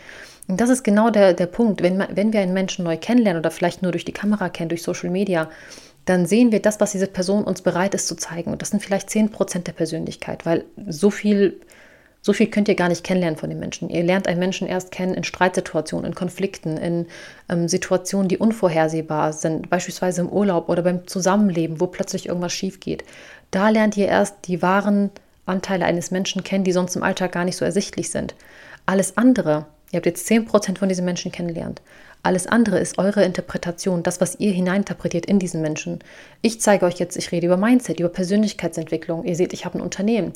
Und 0.48 0.62
das 0.62 0.70
ist 0.70 0.84
genau 0.84 1.12
der, 1.12 1.34
der 1.34 1.46
Punkt. 1.46 1.84
Wenn, 1.84 2.04
wenn 2.10 2.34
wir 2.34 2.40
einen 2.40 2.54
Menschen 2.54 2.86
neu 2.86 2.98
kennenlernen 2.98 3.42
oder 3.42 3.52
vielleicht 3.52 3.84
nur 3.84 3.92
durch 3.92 4.04
die 4.06 4.14
Kamera 4.14 4.50
kennen, 4.50 4.70
durch 4.70 4.82
Social 4.82 5.12
Media, 5.12 5.50
dann 6.06 6.26
sehen 6.26 6.52
wir 6.52 6.62
das, 6.62 6.80
was 6.80 6.92
diese 6.92 7.08
Person 7.08 7.44
uns 7.44 7.62
bereit 7.62 7.94
ist 7.96 8.08
zu 8.08 8.16
zeigen. 8.16 8.52
Und 8.52 8.62
das 8.62 8.70
sind 8.70 8.82
vielleicht 8.82 9.10
10% 9.10 9.64
der 9.64 9.74
Persönlichkeit, 9.74 10.46
weil 10.46 10.66
so 10.88 11.10
viel 11.10 11.60
so 12.26 12.34
viel 12.34 12.48
könnt 12.48 12.68
ihr 12.68 12.74
gar 12.74 12.90
nicht 12.90 13.04
kennenlernen 13.04 13.38
von 13.38 13.52
den 13.52 13.60
Menschen. 13.60 13.88
Ihr 13.92 14.02
lernt 14.02 14.28
einen 14.28 14.40
Menschen 14.40 14.68
erst 14.68 14.90
kennen 14.90 15.14
in 15.14 15.24
Streitsituationen, 15.24 16.08
in 16.08 16.16
Konflikten, 16.16 16.76
in 16.76 17.06
ähm, 17.50 17.68
Situationen, 17.68 18.30
die 18.30 18.40
unvorhersehbar 18.40 19.32
sind, 19.32 19.70
beispielsweise 19.70 20.22
im 20.22 20.30
Urlaub 20.30 20.68
oder 20.68 20.82
beim 20.82 21.06
Zusammenleben, 21.06 21.80
wo 21.80 21.86
plötzlich 21.86 22.28
irgendwas 22.28 22.52
schief 22.52 22.80
geht. 22.80 23.04
Da 23.52 23.70
lernt 23.70 23.96
ihr 23.96 24.08
erst 24.08 24.48
die 24.48 24.64
wahren 24.64 25.12
Anteile 25.46 25.86
eines 25.86 26.10
Menschen 26.10 26.44
kennen, 26.44 26.64
die 26.64 26.72
sonst 26.72 26.96
im 26.96 27.04
Alltag 27.04 27.32
gar 27.32 27.46
nicht 27.46 27.58
so 27.58 27.64
ersichtlich 27.64 28.10
sind. 28.10 28.34
Alles 28.88 29.18
andere, 29.18 29.68
ihr 29.92 29.98
habt 29.98 30.08
jetzt 30.08 30.28
10% 30.28 30.80
von 30.80 30.90
diesen 30.90 31.06
Menschen 31.06 31.32
kennengelernt. 31.32 31.84
Alles 32.26 32.48
andere 32.48 32.80
ist 32.80 32.98
eure 32.98 33.24
Interpretation, 33.24 34.02
das, 34.02 34.20
was 34.20 34.40
ihr 34.40 34.52
hineininterpretiert 34.52 35.28
in 35.28 35.38
diesen 35.38 35.62
Menschen. 35.62 36.00
Ich 36.42 36.60
zeige 36.60 36.88
euch 36.88 36.96
jetzt, 36.96 37.16
ich 37.18 37.32
rede 37.32 37.46
über 37.46 37.56
Mindset, 37.56 38.00
über 38.00 38.10
Persönlichkeitsentwicklung. 38.10 39.26
Ihr 39.26 39.36
seht, 39.36 39.54
ich 39.54 39.64
habe 39.64 39.78
ein 39.78 39.84
Unternehmen. 39.84 40.34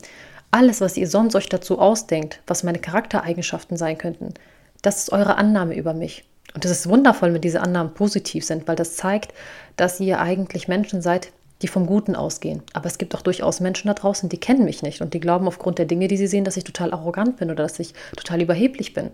Alles, 0.51 0.81
was 0.81 0.97
ihr 0.97 1.07
sonst 1.07 1.33
euch 1.33 1.50
dazu 1.50 1.80
ausdenkt, 1.80 2.41
was 2.45 2.62
meine 2.62 2.77
Charaktereigenschaften 2.77 3.75
sein 3.75 3.97
könnten, 3.97 4.36
das 4.83 5.00
ist 5.00 5.12
eure 5.12 5.39
Annahme 5.39 5.75
über 5.75 5.95
mich. 5.95 6.25
Und 6.53 6.63
es 6.63 6.69
ist 6.69 6.88
wundervoll, 6.88 7.33
wenn 7.33 7.41
diese 7.41 7.62
Annahmen 7.62 7.95
positiv 7.95 8.45
sind, 8.45 8.68
weil 8.68 8.75
das 8.75 8.95
zeigt, 8.95 9.33
dass 9.75 10.00
ihr 10.00 10.21
eigentlich 10.21 10.68
Menschen 10.68 11.01
seid, 11.01 11.31
die 11.63 11.68
vom 11.68 11.88
Guten 11.88 12.15
ausgehen. 12.15 12.62
Aber 12.74 12.85
es 12.85 13.00
gibt 13.00 13.15
auch 13.15 13.24
durchaus 13.24 13.62
Menschen 13.62 13.88
da 13.88 13.95
draußen, 13.95 14.30
die 14.30 14.39
kennen 14.39 14.63
mich 14.63 14.83
nicht 14.83 15.01
und 15.01 15.15
die 15.15 15.19
glauben 15.19 15.47
aufgrund 15.47 15.80
der 15.80 15.88
Dinge, 15.88 16.07
die 16.07 16.18
sie 16.18 16.27
sehen, 16.27 16.44
dass 16.44 16.56
ich 16.56 16.65
total 16.65 16.94
arrogant 16.94 17.38
bin 17.38 17.50
oder 17.50 17.63
dass 17.63 17.80
ich 17.80 17.95
total 18.15 18.44
überheblich 18.44 18.94
bin. 18.94 19.09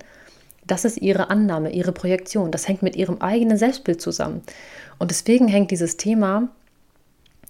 Das 0.67 0.85
ist 0.85 0.97
ihre 0.97 1.29
Annahme, 1.29 1.71
ihre 1.71 1.91
Projektion. 1.91 2.51
Das 2.51 2.67
hängt 2.67 2.81
mit 2.81 2.95
ihrem 2.95 3.21
eigenen 3.21 3.57
Selbstbild 3.57 4.01
zusammen. 4.01 4.41
Und 4.97 5.12
deswegen 5.12 5.47
hängt 5.47 5.71
dieses 5.71 5.97
Thema 5.97 6.50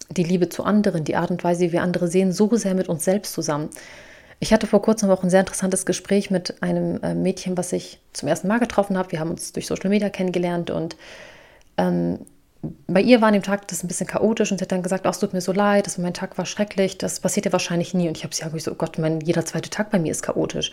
die 0.09 0.23
Liebe 0.23 0.49
zu 0.49 0.63
anderen, 0.63 1.03
die 1.03 1.15
Art 1.15 1.31
und 1.31 1.43
Weise, 1.43 1.61
wie 1.61 1.71
wir 1.71 1.81
andere 1.81 2.07
sehen, 2.07 2.31
so 2.31 2.53
sehr 2.55 2.75
mit 2.75 2.89
uns 2.89 3.05
selbst 3.05 3.33
zusammen. 3.33 3.69
Ich 4.39 4.51
hatte 4.51 4.67
vor 4.67 4.81
kurzem 4.81 5.09
auch 5.09 5.23
ein 5.23 5.29
sehr 5.29 5.39
interessantes 5.39 5.85
Gespräch 5.85 6.29
mit 6.29 6.61
einem 6.61 7.01
äh, 7.01 7.15
Mädchen, 7.15 7.57
was 7.57 7.71
ich 7.71 7.99
zum 8.11 8.27
ersten 8.27 8.47
Mal 8.47 8.59
getroffen 8.59 8.97
habe. 8.97 9.11
Wir 9.11 9.19
haben 9.19 9.31
uns 9.31 9.53
durch 9.53 9.67
Social 9.67 9.89
Media 9.89 10.09
kennengelernt 10.09 10.69
und 10.69 10.97
ähm, 11.77 12.19
bei 12.87 13.01
ihr 13.01 13.21
war 13.21 13.27
an 13.27 13.33
dem 13.33 13.43
Tag 13.43 13.67
das 13.67 13.83
ein 13.83 13.87
bisschen 13.87 14.07
chaotisch 14.07 14.51
und 14.51 14.57
sie 14.57 14.63
hat 14.63 14.71
dann 14.71 14.83
gesagt, 14.83 15.05
ach, 15.05 15.11
es 15.11 15.19
tut 15.19 15.33
mir 15.33 15.41
so 15.41 15.51
leid, 15.51 15.85
das, 15.85 15.97
mein 15.97 16.13
Tag 16.13 16.37
war 16.37 16.45
schrecklich, 16.45 16.97
das 16.97 17.19
passiert 17.19 17.45
ja 17.45 17.51
wahrscheinlich 17.51 17.93
nie. 17.93 18.07
Und 18.07 18.17
ich 18.17 18.23
habe 18.23 18.33
sie 18.33 18.43
gesagt, 18.43 18.61
so, 18.61 18.71
oh 18.71 18.75
Gott, 18.75 18.97
mein, 18.97 19.21
jeder 19.21 19.45
zweite 19.45 19.69
Tag 19.69 19.91
bei 19.91 19.99
mir 19.99 20.11
ist 20.11 20.23
chaotisch. 20.23 20.71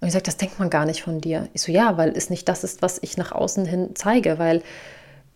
Und 0.00 0.06
ich 0.08 0.12
sage, 0.12 0.24
das 0.24 0.36
denkt 0.36 0.58
man 0.58 0.70
gar 0.70 0.86
nicht 0.86 1.02
von 1.02 1.20
dir. 1.20 1.48
Ich 1.52 1.62
so, 1.62 1.72
ja, 1.72 1.96
weil 1.96 2.16
es 2.16 2.30
nicht 2.30 2.48
das 2.48 2.64
ist, 2.64 2.82
was 2.82 2.98
ich 3.02 3.16
nach 3.16 3.32
außen 3.32 3.66
hin 3.66 3.90
zeige, 3.94 4.38
weil 4.38 4.62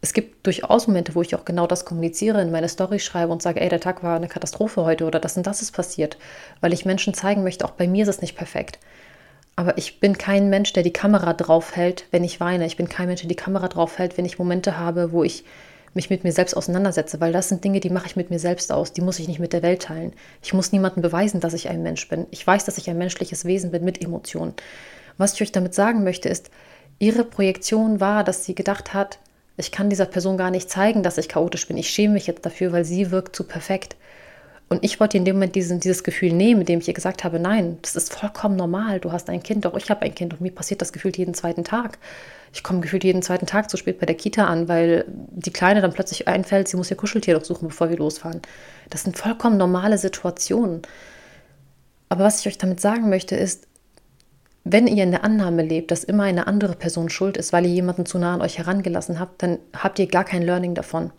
es 0.00 0.12
gibt 0.12 0.46
durchaus 0.46 0.86
Momente, 0.86 1.14
wo 1.14 1.22
ich 1.22 1.34
auch 1.34 1.44
genau 1.44 1.66
das 1.66 1.84
kommuniziere, 1.84 2.40
in 2.42 2.50
meine 2.50 2.68
Story 2.68 2.98
schreibe 2.98 3.32
und 3.32 3.42
sage, 3.42 3.60
ey, 3.60 3.68
der 3.68 3.80
Tag 3.80 4.02
war 4.02 4.16
eine 4.16 4.28
Katastrophe 4.28 4.84
heute 4.84 5.06
oder 5.06 5.18
das 5.18 5.36
und 5.36 5.46
das 5.46 5.62
ist 5.62 5.72
passiert, 5.72 6.18
weil 6.60 6.72
ich 6.72 6.84
Menschen 6.84 7.14
zeigen 7.14 7.42
möchte, 7.42 7.64
auch 7.64 7.70
bei 7.70 7.88
mir 7.88 8.02
ist 8.02 8.08
es 8.08 8.20
nicht 8.20 8.36
perfekt. 8.36 8.78
Aber 9.56 9.78
ich 9.78 10.00
bin 10.00 10.18
kein 10.18 10.50
Mensch, 10.50 10.72
der 10.72 10.82
die 10.82 10.92
Kamera 10.92 11.32
draufhält, 11.32 12.06
wenn 12.10 12.24
ich 12.24 12.40
weine. 12.40 12.66
Ich 12.66 12.76
bin 12.76 12.88
kein 12.88 13.06
Mensch, 13.06 13.20
der 13.20 13.28
die 13.28 13.36
Kamera 13.36 13.68
draufhält, 13.68 14.18
wenn 14.18 14.24
ich 14.24 14.38
Momente 14.38 14.78
habe, 14.78 15.12
wo 15.12 15.22
ich 15.24 15.44
mich 15.94 16.10
mit 16.10 16.24
mir 16.24 16.32
selbst 16.32 16.56
auseinandersetze, 16.56 17.20
weil 17.20 17.32
das 17.32 17.48
sind 17.48 17.64
Dinge, 17.64 17.80
die 17.80 17.90
mache 17.90 18.06
ich 18.06 18.16
mit 18.16 18.30
mir 18.30 18.38
selbst 18.38 18.72
aus, 18.72 18.92
die 18.92 19.00
muss 19.00 19.18
ich 19.18 19.28
nicht 19.28 19.40
mit 19.40 19.52
der 19.52 19.62
Welt 19.62 19.82
teilen. 19.82 20.12
Ich 20.42 20.52
muss 20.52 20.72
niemandem 20.72 21.02
beweisen, 21.02 21.40
dass 21.40 21.54
ich 21.54 21.68
ein 21.68 21.82
Mensch 21.82 22.08
bin. 22.08 22.26
Ich 22.30 22.46
weiß, 22.46 22.64
dass 22.64 22.78
ich 22.78 22.90
ein 22.90 22.98
menschliches 22.98 23.44
Wesen 23.44 23.70
bin 23.70 23.84
mit 23.84 24.02
Emotionen. 24.02 24.54
Was 25.16 25.34
ich 25.34 25.42
euch 25.42 25.52
damit 25.52 25.74
sagen 25.74 26.04
möchte, 26.04 26.28
ist, 26.28 26.50
ihre 26.98 27.24
Projektion 27.24 28.00
war, 28.00 28.24
dass 28.24 28.44
sie 28.44 28.54
gedacht 28.54 28.94
hat, 28.94 29.18
ich 29.56 29.70
kann 29.70 29.90
dieser 29.90 30.06
Person 30.06 30.36
gar 30.36 30.50
nicht 30.50 30.68
zeigen, 30.68 31.02
dass 31.02 31.18
ich 31.18 31.28
chaotisch 31.28 31.68
bin. 31.68 31.76
Ich 31.76 31.90
schäme 31.90 32.14
mich 32.14 32.26
jetzt 32.26 32.44
dafür, 32.44 32.72
weil 32.72 32.84
sie 32.84 33.10
wirkt 33.12 33.36
zu 33.36 33.44
perfekt. 33.44 33.96
Und 34.74 34.82
ich 34.82 34.98
wollte 34.98 35.16
in 35.16 35.24
dem 35.24 35.36
Moment 35.36 35.54
diesen, 35.54 35.78
dieses 35.78 36.02
Gefühl 36.02 36.32
nehmen, 36.32 36.62
indem 36.62 36.80
ich 36.80 36.88
ihr 36.88 36.94
gesagt 36.94 37.22
habe, 37.22 37.38
nein, 37.38 37.78
das 37.82 37.94
ist 37.94 38.12
vollkommen 38.12 38.56
normal. 38.56 38.98
Du 38.98 39.12
hast 39.12 39.30
ein 39.30 39.40
Kind, 39.40 39.64
doch 39.64 39.76
ich 39.76 39.88
habe 39.88 40.02
ein 40.02 40.12
Kind 40.12 40.32
und 40.32 40.40
mir 40.40 40.50
passiert 40.50 40.82
das 40.82 40.92
gefühlt 40.92 41.16
jeden 41.16 41.32
zweiten 41.32 41.62
Tag. 41.62 41.98
Ich 42.52 42.64
komme 42.64 42.80
gefühlt 42.80 43.04
jeden 43.04 43.22
zweiten 43.22 43.46
Tag 43.46 43.70
zu 43.70 43.76
spät 43.76 44.00
bei 44.00 44.06
der 44.06 44.16
Kita 44.16 44.46
an, 44.46 44.66
weil 44.66 45.04
die 45.06 45.52
Kleine 45.52 45.80
dann 45.80 45.92
plötzlich 45.92 46.26
einfällt, 46.26 46.66
sie 46.66 46.76
muss 46.76 46.90
ihr 46.90 46.96
Kuscheltier 46.96 47.38
doch 47.38 47.44
suchen, 47.44 47.68
bevor 47.68 47.88
wir 47.88 47.96
losfahren. 47.96 48.42
Das 48.90 49.04
sind 49.04 49.16
vollkommen 49.16 49.58
normale 49.58 49.96
Situationen. 49.96 50.82
Aber 52.08 52.24
was 52.24 52.40
ich 52.40 52.48
euch 52.48 52.58
damit 52.58 52.80
sagen 52.80 53.08
möchte, 53.08 53.36
ist, 53.36 53.68
wenn 54.64 54.88
ihr 54.88 55.04
in 55.04 55.12
der 55.12 55.22
Annahme 55.22 55.62
lebt, 55.62 55.92
dass 55.92 56.02
immer 56.02 56.24
eine 56.24 56.48
andere 56.48 56.74
Person 56.74 57.10
schuld 57.10 57.36
ist, 57.36 57.52
weil 57.52 57.64
ihr 57.64 57.72
jemanden 57.72 58.06
zu 58.06 58.18
nah 58.18 58.34
an 58.34 58.42
euch 58.42 58.58
herangelassen 58.58 59.20
habt, 59.20 59.40
dann 59.40 59.60
habt 59.72 60.00
ihr 60.00 60.08
gar 60.08 60.24
kein 60.24 60.42
Learning 60.42 60.74
davon. 60.74 61.12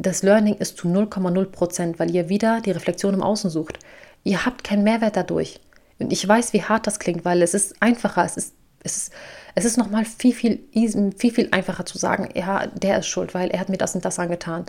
Das 0.00 0.22
Learning 0.22 0.54
ist 0.54 0.76
zu 0.76 0.86
0,0 0.86 1.46
Prozent, 1.46 1.98
weil 1.98 2.14
ihr 2.14 2.28
wieder 2.28 2.60
die 2.60 2.70
Reflexion 2.70 3.14
im 3.14 3.22
Außen 3.22 3.50
sucht. 3.50 3.80
Ihr 4.22 4.46
habt 4.46 4.62
keinen 4.62 4.84
Mehrwert 4.84 5.16
dadurch. 5.16 5.60
Und 5.98 6.12
ich 6.12 6.26
weiß, 6.26 6.52
wie 6.52 6.62
hart 6.62 6.86
das 6.86 7.00
klingt, 7.00 7.24
weil 7.24 7.42
es 7.42 7.52
ist 7.52 7.82
einfacher, 7.82 8.24
es 8.24 8.36
ist, 8.36 8.54
es 8.84 8.96
ist, 8.96 9.12
es 9.56 9.64
ist 9.64 9.76
nochmal 9.76 10.04
viel, 10.04 10.32
viel, 10.32 10.60
viel, 10.72 11.32
viel 11.32 11.48
einfacher 11.50 11.84
zu 11.84 11.98
sagen, 11.98 12.28
ja, 12.36 12.68
der 12.68 13.00
ist 13.00 13.08
schuld, 13.08 13.34
weil 13.34 13.50
er 13.50 13.58
hat 13.58 13.70
mir 13.70 13.76
das 13.76 13.96
und 13.96 14.04
das 14.04 14.20
angetan. 14.20 14.66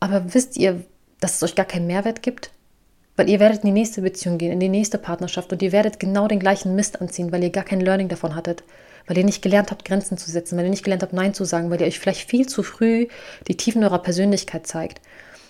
Aber 0.00 0.32
wisst 0.32 0.56
ihr, 0.56 0.82
dass 1.20 1.36
es 1.36 1.42
euch 1.42 1.54
gar 1.54 1.66
keinen 1.66 1.86
Mehrwert 1.86 2.22
gibt? 2.22 2.50
Weil 3.16 3.28
ihr 3.28 3.40
werdet 3.40 3.58
in 3.58 3.66
die 3.66 3.80
nächste 3.80 4.00
Beziehung 4.00 4.38
gehen, 4.38 4.52
in 4.52 4.60
die 4.60 4.70
nächste 4.70 4.96
Partnerschaft 4.96 5.52
und 5.52 5.60
ihr 5.60 5.72
werdet 5.72 6.00
genau 6.00 6.28
den 6.28 6.40
gleichen 6.40 6.74
Mist 6.74 7.02
anziehen, 7.02 7.30
weil 7.30 7.42
ihr 7.42 7.50
gar 7.50 7.64
kein 7.64 7.82
Learning 7.82 8.08
davon 8.08 8.34
hattet. 8.34 8.64
Weil 9.06 9.18
ihr 9.18 9.24
nicht 9.24 9.42
gelernt 9.42 9.70
habt, 9.70 9.84
Grenzen 9.84 10.18
zu 10.18 10.30
setzen, 10.30 10.56
weil 10.56 10.64
ihr 10.64 10.70
nicht 10.70 10.84
gelernt 10.84 11.02
habt, 11.02 11.12
Nein 11.12 11.34
zu 11.34 11.44
sagen, 11.44 11.70
weil 11.70 11.80
ihr 11.80 11.86
euch 11.86 11.98
vielleicht 11.98 12.28
viel 12.28 12.46
zu 12.46 12.62
früh 12.62 13.06
die 13.48 13.56
Tiefen 13.56 13.84
eurer 13.84 13.98
Persönlichkeit 13.98 14.66
zeigt. 14.66 15.00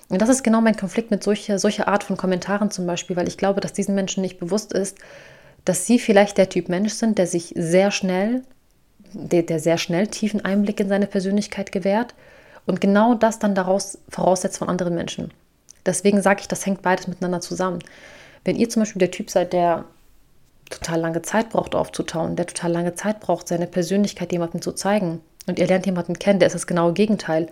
Und 0.08 0.20
das 0.20 0.28
ist 0.28 0.42
genau 0.42 0.60
mein 0.60 0.76
Konflikt 0.76 1.10
mit 1.10 1.22
solcher, 1.22 1.58
solcher 1.58 1.88
Art 1.88 2.04
von 2.04 2.16
Kommentaren 2.16 2.70
zum 2.70 2.86
Beispiel, 2.86 3.16
weil 3.16 3.28
ich 3.28 3.38
glaube, 3.38 3.60
dass 3.60 3.72
diesen 3.72 3.94
Menschen 3.94 4.20
nicht 4.20 4.38
bewusst 4.38 4.72
ist, 4.72 4.98
dass 5.64 5.86
sie 5.86 5.98
vielleicht 5.98 6.36
der 6.36 6.48
Typ 6.48 6.68
Mensch 6.68 6.92
sind, 6.92 7.16
der 7.16 7.26
sich 7.26 7.54
sehr 7.56 7.90
schnell, 7.90 8.42
der, 9.12 9.42
der 9.42 9.60
sehr 9.60 9.78
schnell 9.78 10.08
tiefen 10.08 10.44
Einblick 10.44 10.80
in 10.80 10.88
seine 10.88 11.06
Persönlichkeit 11.06 11.72
gewährt 11.72 12.14
und 12.66 12.80
genau 12.80 13.14
das 13.14 13.38
dann 13.38 13.54
daraus 13.54 13.98
voraussetzt 14.08 14.58
von 14.58 14.68
anderen 14.68 14.94
Menschen. 14.94 15.32
Deswegen 15.86 16.22
sage 16.22 16.40
ich, 16.40 16.48
das 16.48 16.66
hängt 16.66 16.82
beides 16.82 17.06
miteinander 17.06 17.40
zusammen. 17.40 17.78
Wenn 18.44 18.56
ihr 18.56 18.68
zum 18.68 18.82
Beispiel 18.82 19.00
der 19.00 19.10
Typ 19.10 19.30
seid, 19.30 19.52
der 19.52 19.84
total 20.70 21.00
lange 21.00 21.22
Zeit 21.22 21.50
braucht 21.50 21.74
aufzutauen, 21.74 22.36
der 22.36 22.46
total 22.46 22.72
lange 22.72 22.94
Zeit 22.94 23.20
braucht, 23.20 23.48
seine 23.48 23.66
Persönlichkeit 23.66 24.32
jemandem 24.32 24.62
zu 24.62 24.72
zeigen. 24.72 25.20
Und 25.46 25.58
ihr 25.58 25.66
lernt 25.66 25.86
jemanden 25.86 26.18
kennen, 26.18 26.38
der 26.38 26.46
ist 26.46 26.54
das 26.54 26.66
genaue 26.66 26.92
Gegenteil, 26.92 27.48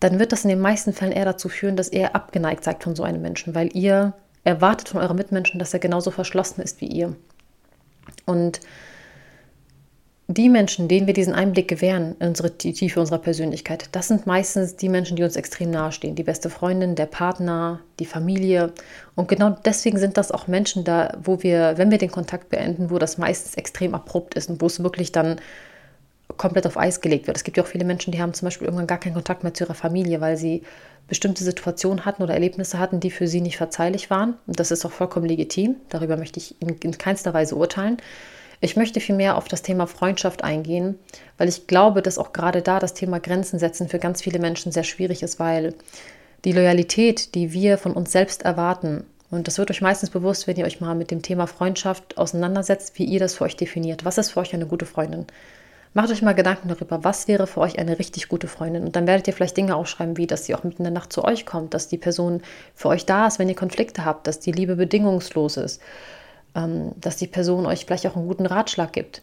dann 0.00 0.18
wird 0.18 0.32
das 0.32 0.44
in 0.44 0.50
den 0.50 0.60
meisten 0.60 0.92
Fällen 0.92 1.12
eher 1.12 1.24
dazu 1.24 1.48
führen, 1.48 1.76
dass 1.76 1.92
ihr 1.92 2.14
abgeneigt 2.14 2.64
seid 2.64 2.82
von 2.82 2.96
so 2.96 3.04
einem 3.04 3.22
Menschen, 3.22 3.54
weil 3.54 3.74
ihr 3.74 4.12
erwartet 4.42 4.88
von 4.90 5.00
eurem 5.00 5.16
Mitmenschen, 5.16 5.58
dass 5.58 5.72
er 5.72 5.80
genauso 5.80 6.10
verschlossen 6.10 6.60
ist 6.60 6.80
wie 6.80 6.88
ihr. 6.88 7.16
Und 8.26 8.60
die 10.26 10.48
Menschen, 10.48 10.88
denen 10.88 11.06
wir 11.06 11.12
diesen 11.12 11.34
Einblick 11.34 11.68
gewähren 11.68 12.16
in 12.18 12.28
unsere 12.28 12.50
die 12.50 12.72
Tiefe 12.72 12.98
unserer 12.98 13.18
Persönlichkeit, 13.18 13.90
das 13.92 14.08
sind 14.08 14.26
meistens 14.26 14.76
die 14.76 14.88
Menschen, 14.88 15.16
die 15.16 15.22
uns 15.22 15.36
extrem 15.36 15.70
nahestehen. 15.70 16.14
Die 16.14 16.22
beste 16.22 16.48
Freundin, 16.48 16.94
der 16.94 17.06
Partner, 17.06 17.80
die 17.98 18.06
Familie. 18.06 18.72
Und 19.16 19.28
genau 19.28 19.50
deswegen 19.64 19.98
sind 19.98 20.16
das 20.16 20.32
auch 20.32 20.46
Menschen 20.46 20.82
da, 20.84 21.18
wo 21.22 21.42
wir, 21.42 21.74
wenn 21.76 21.90
wir 21.90 21.98
den 21.98 22.10
Kontakt 22.10 22.48
beenden, 22.48 22.90
wo 22.90 22.98
das 22.98 23.18
meistens 23.18 23.56
extrem 23.56 23.94
abrupt 23.94 24.34
ist 24.34 24.48
und 24.48 24.62
wo 24.62 24.66
es 24.66 24.82
wirklich 24.82 25.12
dann 25.12 25.40
komplett 26.38 26.66
auf 26.66 26.78
Eis 26.78 27.02
gelegt 27.02 27.26
wird. 27.26 27.36
Es 27.36 27.44
gibt 27.44 27.58
ja 27.58 27.62
auch 27.62 27.68
viele 27.68 27.84
Menschen, 27.84 28.10
die 28.10 28.20
haben 28.20 28.32
zum 28.32 28.46
Beispiel 28.46 28.66
irgendwann 28.66 28.86
gar 28.86 28.98
keinen 28.98 29.14
Kontakt 29.14 29.42
mehr 29.42 29.52
zu 29.52 29.64
ihrer 29.64 29.74
Familie, 29.74 30.22
weil 30.22 30.38
sie 30.38 30.62
bestimmte 31.06 31.44
Situationen 31.44 32.06
hatten 32.06 32.22
oder 32.22 32.32
Erlebnisse 32.32 32.78
hatten, 32.78 32.98
die 32.98 33.10
für 33.10 33.28
sie 33.28 33.42
nicht 33.42 33.58
verzeihlich 33.58 34.08
waren. 34.08 34.38
Und 34.46 34.58
das 34.58 34.70
ist 34.70 34.86
auch 34.86 34.90
vollkommen 34.90 35.26
legitim. 35.26 35.76
Darüber 35.90 36.16
möchte 36.16 36.40
ich 36.40 36.56
in, 36.60 36.70
in 36.78 36.96
keinster 36.96 37.34
Weise 37.34 37.56
urteilen. 37.56 37.98
Ich 38.64 38.76
möchte 38.76 38.98
vielmehr 38.98 39.36
auf 39.36 39.46
das 39.46 39.60
Thema 39.60 39.86
Freundschaft 39.86 40.42
eingehen, 40.42 40.98
weil 41.36 41.50
ich 41.50 41.66
glaube, 41.66 42.00
dass 42.00 42.16
auch 42.16 42.32
gerade 42.32 42.62
da 42.62 42.78
das 42.78 42.94
Thema 42.94 43.20
Grenzen 43.20 43.58
setzen 43.58 43.90
für 43.90 43.98
ganz 43.98 44.22
viele 44.22 44.38
Menschen 44.38 44.72
sehr 44.72 44.84
schwierig 44.84 45.22
ist, 45.22 45.38
weil 45.38 45.74
die 46.46 46.52
Loyalität, 46.52 47.34
die 47.34 47.52
wir 47.52 47.76
von 47.76 47.92
uns 47.92 48.10
selbst 48.10 48.42
erwarten, 48.42 49.04
und 49.30 49.48
das 49.48 49.58
wird 49.58 49.70
euch 49.70 49.82
meistens 49.82 50.08
bewusst, 50.08 50.46
wenn 50.46 50.56
ihr 50.56 50.64
euch 50.64 50.80
mal 50.80 50.94
mit 50.94 51.10
dem 51.10 51.20
Thema 51.20 51.46
Freundschaft 51.46 52.16
auseinandersetzt, 52.16 52.98
wie 52.98 53.04
ihr 53.04 53.20
das 53.20 53.34
für 53.34 53.44
euch 53.44 53.56
definiert. 53.56 54.06
Was 54.06 54.16
ist 54.16 54.30
für 54.30 54.40
euch 54.40 54.54
eine 54.54 54.66
gute 54.66 54.86
Freundin? 54.86 55.26
Macht 55.92 56.10
euch 56.10 56.22
mal 56.22 56.34
Gedanken 56.34 56.68
darüber, 56.68 57.04
was 57.04 57.28
wäre 57.28 57.46
für 57.46 57.60
euch 57.60 57.78
eine 57.78 57.98
richtig 57.98 58.28
gute 58.28 58.48
Freundin. 58.48 58.84
Und 58.84 58.96
dann 58.96 59.06
werdet 59.06 59.26
ihr 59.26 59.34
vielleicht 59.34 59.58
Dinge 59.58 59.76
aufschreiben, 59.76 60.16
wie, 60.16 60.26
dass 60.26 60.46
sie 60.46 60.54
auch 60.54 60.64
mitten 60.64 60.78
in 60.78 60.84
der 60.84 60.92
Nacht 60.92 61.12
zu 61.12 61.22
euch 61.22 61.44
kommt, 61.44 61.74
dass 61.74 61.88
die 61.88 61.98
Person 61.98 62.40
für 62.74 62.88
euch 62.88 63.04
da 63.04 63.26
ist, 63.26 63.38
wenn 63.38 63.50
ihr 63.50 63.56
Konflikte 63.56 64.06
habt, 64.06 64.26
dass 64.26 64.40
die 64.40 64.52
Liebe 64.52 64.76
bedingungslos 64.76 65.58
ist, 65.58 65.82
dass 66.54 67.16
die 67.16 67.26
Person 67.26 67.66
euch 67.66 67.84
vielleicht 67.84 68.06
auch 68.06 68.16
einen 68.16 68.28
guten 68.28 68.46
Ratschlag 68.46 68.92
gibt. 68.92 69.22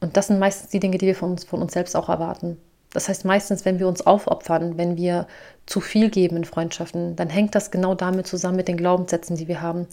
Und 0.00 0.16
das 0.16 0.28
sind 0.28 0.38
meistens 0.38 0.70
die 0.70 0.80
Dinge, 0.80 0.98
die 0.98 1.06
wir 1.06 1.16
von 1.16 1.32
uns, 1.32 1.44
von 1.44 1.60
uns 1.60 1.72
selbst 1.72 1.96
auch 1.96 2.08
erwarten. 2.08 2.56
Das 2.92 3.08
heißt, 3.08 3.24
meistens, 3.24 3.64
wenn 3.64 3.80
wir 3.80 3.88
uns 3.88 4.06
aufopfern, 4.06 4.78
wenn 4.78 4.96
wir 4.96 5.26
zu 5.66 5.80
viel 5.80 6.10
geben 6.10 6.36
in 6.36 6.44
Freundschaften, 6.44 7.16
dann 7.16 7.28
hängt 7.28 7.54
das 7.56 7.72
genau 7.72 7.94
damit 7.94 8.26
zusammen 8.26 8.56
mit 8.56 8.68
den 8.68 8.76
Glaubenssätzen, 8.76 9.36
die 9.36 9.48
wir 9.48 9.60
haben. 9.60 9.88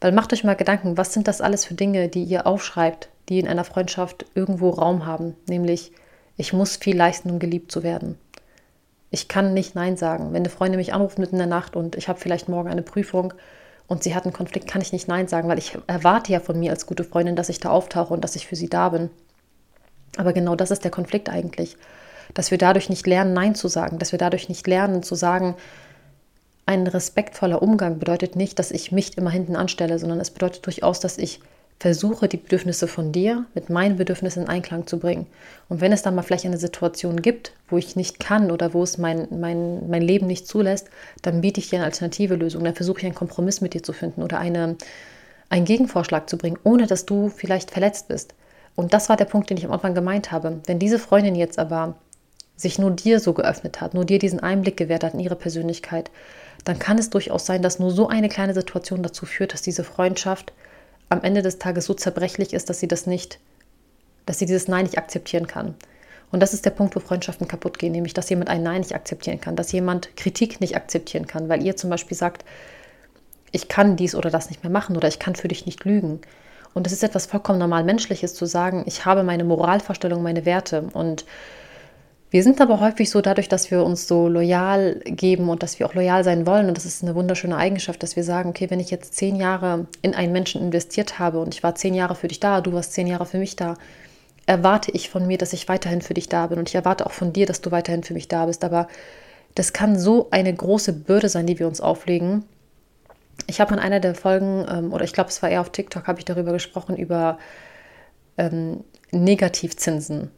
Weil 0.00 0.12
macht 0.12 0.32
euch 0.32 0.44
mal 0.44 0.54
Gedanken, 0.54 0.96
was 0.96 1.12
sind 1.12 1.26
das 1.26 1.40
alles 1.40 1.64
für 1.64 1.74
Dinge, 1.74 2.08
die 2.08 2.22
ihr 2.22 2.46
aufschreibt, 2.46 3.08
die 3.28 3.40
in 3.40 3.48
einer 3.48 3.64
Freundschaft 3.64 4.24
irgendwo 4.34 4.70
Raum 4.70 5.04
haben? 5.04 5.34
Nämlich, 5.48 5.90
ich 6.36 6.52
muss 6.52 6.76
viel 6.76 6.96
leisten, 6.96 7.30
um 7.30 7.40
geliebt 7.40 7.72
zu 7.72 7.82
werden. 7.82 8.16
Ich 9.10 9.26
kann 9.26 9.54
nicht 9.54 9.74
Nein 9.74 9.96
sagen. 9.96 10.28
Wenn 10.28 10.42
eine 10.42 10.50
Freundin 10.50 10.78
mich 10.78 10.94
anruft 10.94 11.18
mitten 11.18 11.34
in 11.34 11.40
der 11.40 11.46
Nacht 11.48 11.74
und 11.74 11.96
ich 11.96 12.08
habe 12.08 12.20
vielleicht 12.20 12.48
morgen 12.48 12.68
eine 12.68 12.82
Prüfung 12.82 13.34
und 13.88 14.02
sie 14.02 14.14
hat 14.14 14.24
einen 14.24 14.34
Konflikt, 14.34 14.68
kann 14.68 14.82
ich 14.82 14.92
nicht 14.92 15.08
Nein 15.08 15.28
sagen, 15.28 15.48
weil 15.48 15.58
ich 15.58 15.76
erwarte 15.86 16.32
ja 16.32 16.40
von 16.40 16.60
mir 16.60 16.70
als 16.70 16.86
gute 16.86 17.04
Freundin, 17.04 17.36
dass 17.36 17.48
ich 17.48 17.58
da 17.58 17.70
auftauche 17.70 18.12
und 18.12 18.22
dass 18.22 18.36
ich 18.36 18.46
für 18.46 18.54
sie 18.54 18.68
da 18.68 18.90
bin. 18.90 19.10
Aber 20.16 20.32
genau 20.32 20.54
das 20.54 20.70
ist 20.70 20.84
der 20.84 20.90
Konflikt 20.90 21.30
eigentlich. 21.30 21.76
Dass 22.34 22.50
wir 22.50 22.58
dadurch 22.58 22.90
nicht 22.90 23.06
lernen, 23.06 23.32
Nein 23.32 23.54
zu 23.54 23.68
sagen, 23.68 23.98
dass 23.98 24.12
wir 24.12 24.18
dadurch 24.18 24.50
nicht 24.50 24.66
lernen 24.66 25.02
zu 25.02 25.14
sagen, 25.14 25.56
ein 26.66 26.86
respektvoller 26.86 27.62
Umgang 27.62 27.98
bedeutet 27.98 28.36
nicht, 28.36 28.58
dass 28.58 28.70
ich 28.70 28.92
mich 28.92 29.16
immer 29.16 29.30
hinten 29.30 29.56
anstelle, 29.56 29.98
sondern 29.98 30.20
es 30.20 30.30
bedeutet 30.30 30.66
durchaus, 30.66 31.00
dass 31.00 31.16
ich 31.16 31.40
versuche, 31.78 32.26
die 32.26 32.38
Bedürfnisse 32.38 32.88
von 32.88 33.12
dir 33.12 33.44
mit 33.54 33.70
meinen 33.70 33.96
Bedürfnissen 33.96 34.42
in 34.42 34.48
Einklang 34.48 34.86
zu 34.86 34.98
bringen. 34.98 35.26
Und 35.68 35.80
wenn 35.80 35.92
es 35.92 36.02
dann 36.02 36.14
mal 36.14 36.22
vielleicht 36.22 36.44
eine 36.44 36.58
Situation 36.58 37.22
gibt, 37.22 37.52
wo 37.68 37.78
ich 37.78 37.94
nicht 37.94 38.18
kann 38.18 38.50
oder 38.50 38.74
wo 38.74 38.82
es 38.82 38.98
mein, 38.98 39.28
mein, 39.30 39.88
mein 39.88 40.02
Leben 40.02 40.26
nicht 40.26 40.48
zulässt, 40.48 40.88
dann 41.22 41.40
biete 41.40 41.60
ich 41.60 41.70
dir 41.70 41.76
eine 41.76 41.84
alternative 41.84 42.34
Lösung. 42.34 42.64
Dann 42.64 42.74
versuche 42.74 42.98
ich 42.98 43.06
einen 43.06 43.14
Kompromiss 43.14 43.60
mit 43.60 43.74
dir 43.74 43.82
zu 43.82 43.92
finden 43.92 44.22
oder 44.22 44.40
eine, 44.40 44.76
einen 45.50 45.64
Gegenvorschlag 45.64 46.28
zu 46.28 46.36
bringen, 46.36 46.58
ohne 46.64 46.86
dass 46.86 47.06
du 47.06 47.28
vielleicht 47.28 47.70
verletzt 47.70 48.08
bist. 48.08 48.34
Und 48.74 48.92
das 48.92 49.08
war 49.08 49.16
der 49.16 49.24
Punkt, 49.24 49.50
den 49.50 49.56
ich 49.56 49.64
am 49.64 49.72
Anfang 49.72 49.94
gemeint 49.94 50.32
habe. 50.32 50.60
Wenn 50.66 50.80
diese 50.80 50.98
Freundin 50.98 51.36
jetzt 51.36 51.60
aber 51.60 51.94
sich 52.56 52.80
nur 52.80 52.90
dir 52.90 53.20
so 53.20 53.34
geöffnet 53.34 53.80
hat, 53.80 53.94
nur 53.94 54.04
dir 54.04 54.18
diesen 54.18 54.40
Einblick 54.40 54.76
gewährt 54.76 55.04
hat 55.04 55.14
in 55.14 55.20
ihre 55.20 55.36
Persönlichkeit, 55.36 56.10
dann 56.64 56.80
kann 56.80 56.98
es 56.98 57.08
durchaus 57.08 57.46
sein, 57.46 57.62
dass 57.62 57.78
nur 57.78 57.92
so 57.92 58.08
eine 58.08 58.28
kleine 58.28 58.54
Situation 58.54 59.04
dazu 59.04 59.26
führt, 59.26 59.52
dass 59.52 59.62
diese 59.62 59.84
Freundschaft 59.84 60.52
am 61.08 61.22
Ende 61.22 61.42
des 61.42 61.58
Tages 61.58 61.86
so 61.86 61.94
zerbrechlich 61.94 62.52
ist, 62.52 62.68
dass 62.68 62.80
sie 62.80 62.88
das 62.88 63.06
nicht, 63.06 63.38
dass 64.26 64.38
sie 64.38 64.46
dieses 64.46 64.68
Nein 64.68 64.84
nicht 64.84 64.98
akzeptieren 64.98 65.46
kann. 65.46 65.74
Und 66.30 66.40
das 66.40 66.52
ist 66.52 66.66
der 66.66 66.70
Punkt, 66.70 66.94
wo 66.94 67.00
Freundschaften 67.00 67.48
kaputt 67.48 67.78
gehen, 67.78 67.92
nämlich 67.92 68.12
dass 68.12 68.28
jemand 68.28 68.50
ein 68.50 68.62
Nein 68.62 68.80
nicht 68.80 68.94
akzeptieren 68.94 69.40
kann, 69.40 69.56
dass 69.56 69.72
jemand 69.72 70.14
Kritik 70.16 70.60
nicht 70.60 70.76
akzeptieren 70.76 71.26
kann, 71.26 71.48
weil 71.48 71.62
ihr 71.64 71.76
zum 71.76 71.88
Beispiel 71.88 72.16
sagt, 72.16 72.44
ich 73.50 73.68
kann 73.68 73.96
dies 73.96 74.14
oder 74.14 74.30
das 74.30 74.50
nicht 74.50 74.62
mehr 74.62 74.70
machen 74.70 74.96
oder 74.96 75.08
ich 75.08 75.18
kann 75.18 75.34
für 75.34 75.48
dich 75.48 75.64
nicht 75.64 75.84
lügen. 75.84 76.20
Und 76.74 76.86
es 76.86 76.92
ist 76.92 77.02
etwas 77.02 77.26
vollkommen 77.26 77.58
normal 77.58 77.82
Menschliches 77.82 78.34
zu 78.34 78.44
sagen, 78.44 78.84
ich 78.86 79.06
habe 79.06 79.22
meine 79.22 79.44
Moralvorstellung, 79.44 80.22
meine 80.22 80.44
Werte 80.44 80.82
und 80.92 81.24
wir 82.30 82.42
sind 82.42 82.60
aber 82.60 82.80
häufig 82.80 83.08
so 83.08 83.22
dadurch, 83.22 83.48
dass 83.48 83.70
wir 83.70 83.82
uns 83.82 84.06
so 84.06 84.28
loyal 84.28 85.00
geben 85.04 85.48
und 85.48 85.62
dass 85.62 85.78
wir 85.78 85.86
auch 85.86 85.94
loyal 85.94 86.24
sein 86.24 86.46
wollen. 86.46 86.68
Und 86.68 86.76
das 86.76 86.84
ist 86.84 87.02
eine 87.02 87.14
wunderschöne 87.14 87.56
Eigenschaft, 87.56 88.02
dass 88.02 88.16
wir 88.16 88.24
sagen, 88.24 88.50
okay, 88.50 88.68
wenn 88.68 88.80
ich 88.80 88.90
jetzt 88.90 89.14
zehn 89.14 89.36
Jahre 89.36 89.86
in 90.02 90.14
einen 90.14 90.32
Menschen 90.32 90.60
investiert 90.60 91.18
habe 91.18 91.40
und 91.40 91.54
ich 91.54 91.62
war 91.62 91.74
zehn 91.74 91.94
Jahre 91.94 92.14
für 92.14 92.28
dich 92.28 92.38
da, 92.38 92.60
du 92.60 92.72
warst 92.74 92.92
zehn 92.92 93.06
Jahre 93.06 93.24
für 93.24 93.38
mich 93.38 93.56
da, 93.56 93.76
erwarte 94.44 94.90
ich 94.92 95.08
von 95.08 95.26
mir, 95.26 95.38
dass 95.38 95.54
ich 95.54 95.68
weiterhin 95.68 96.02
für 96.02 96.14
dich 96.14 96.28
da 96.28 96.46
bin. 96.48 96.58
Und 96.58 96.68
ich 96.68 96.74
erwarte 96.74 97.06
auch 97.06 97.12
von 97.12 97.32
dir, 97.32 97.46
dass 97.46 97.62
du 97.62 97.70
weiterhin 97.70 98.02
für 98.02 98.14
mich 98.14 98.28
da 98.28 98.44
bist. 98.44 98.62
Aber 98.62 98.88
das 99.54 99.72
kann 99.72 99.98
so 99.98 100.28
eine 100.30 100.52
große 100.52 100.92
Bürde 100.92 101.30
sein, 101.30 101.46
die 101.46 101.58
wir 101.58 101.66
uns 101.66 101.80
auflegen. 101.80 102.44
Ich 103.46 103.60
habe 103.60 103.72
in 103.72 103.80
einer 103.80 104.00
der 104.00 104.14
Folgen, 104.14 104.66
ähm, 104.70 104.92
oder 104.92 105.04
ich 105.04 105.14
glaube, 105.14 105.30
es 105.30 105.42
war 105.42 105.48
eher 105.48 105.62
auf 105.62 105.70
TikTok, 105.70 106.06
habe 106.06 106.18
ich 106.18 106.26
darüber 106.26 106.52
gesprochen, 106.52 106.96
über 106.96 107.38
ähm, 108.36 108.84
Negativzinsen. 109.12 110.30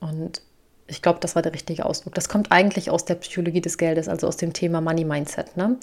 Und 0.00 0.42
ich 0.90 1.02
glaube, 1.02 1.20
das 1.20 1.34
war 1.34 1.42
der 1.42 1.54
richtige 1.54 1.86
Ausdruck. 1.86 2.14
Das 2.14 2.28
kommt 2.28 2.52
eigentlich 2.52 2.90
aus 2.90 3.04
der 3.04 3.14
Psychologie 3.14 3.60
des 3.60 3.78
Geldes, 3.78 4.08
also 4.08 4.26
aus 4.26 4.36
dem 4.36 4.52
Thema 4.52 4.80
Money 4.80 5.04
Mindset. 5.04 5.56
Ne? 5.56 5.76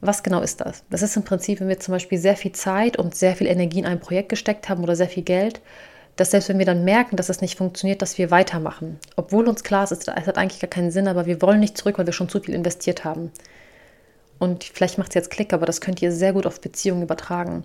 Was 0.00 0.22
genau 0.22 0.40
ist 0.40 0.60
das? 0.60 0.82
Das 0.90 1.02
ist 1.02 1.16
im 1.16 1.24
Prinzip, 1.24 1.60
wenn 1.60 1.68
wir 1.68 1.78
zum 1.78 1.92
Beispiel 1.92 2.18
sehr 2.18 2.36
viel 2.36 2.52
Zeit 2.52 2.96
und 2.96 3.14
sehr 3.14 3.36
viel 3.36 3.46
Energie 3.46 3.80
in 3.80 3.86
ein 3.86 4.00
Projekt 4.00 4.30
gesteckt 4.30 4.68
haben 4.68 4.82
oder 4.82 4.96
sehr 4.96 5.08
viel 5.08 5.22
Geld, 5.22 5.60
dass 6.16 6.30
selbst 6.30 6.48
wenn 6.48 6.58
wir 6.58 6.66
dann 6.66 6.84
merken, 6.84 7.16
dass 7.16 7.28
das 7.28 7.40
nicht 7.40 7.56
funktioniert, 7.56 8.02
dass 8.02 8.18
wir 8.18 8.30
weitermachen. 8.30 8.98
Obwohl 9.16 9.48
uns 9.48 9.62
klar 9.62 9.84
ist, 9.84 9.92
es 9.92 10.06
hat 10.08 10.38
eigentlich 10.38 10.60
gar 10.60 10.70
keinen 10.70 10.90
Sinn, 10.90 11.08
aber 11.08 11.26
wir 11.26 11.40
wollen 11.42 11.60
nicht 11.60 11.76
zurück, 11.76 11.98
weil 11.98 12.06
wir 12.06 12.12
schon 12.12 12.28
zu 12.28 12.40
viel 12.40 12.54
investiert 12.54 13.04
haben. 13.04 13.30
Und 14.38 14.64
vielleicht 14.64 14.96
macht 14.96 15.10
es 15.10 15.14
jetzt 15.14 15.30
Klick, 15.30 15.52
aber 15.52 15.66
das 15.66 15.82
könnt 15.82 16.00
ihr 16.00 16.12
sehr 16.12 16.32
gut 16.32 16.46
auf 16.46 16.60
Beziehungen 16.60 17.02
übertragen. 17.02 17.64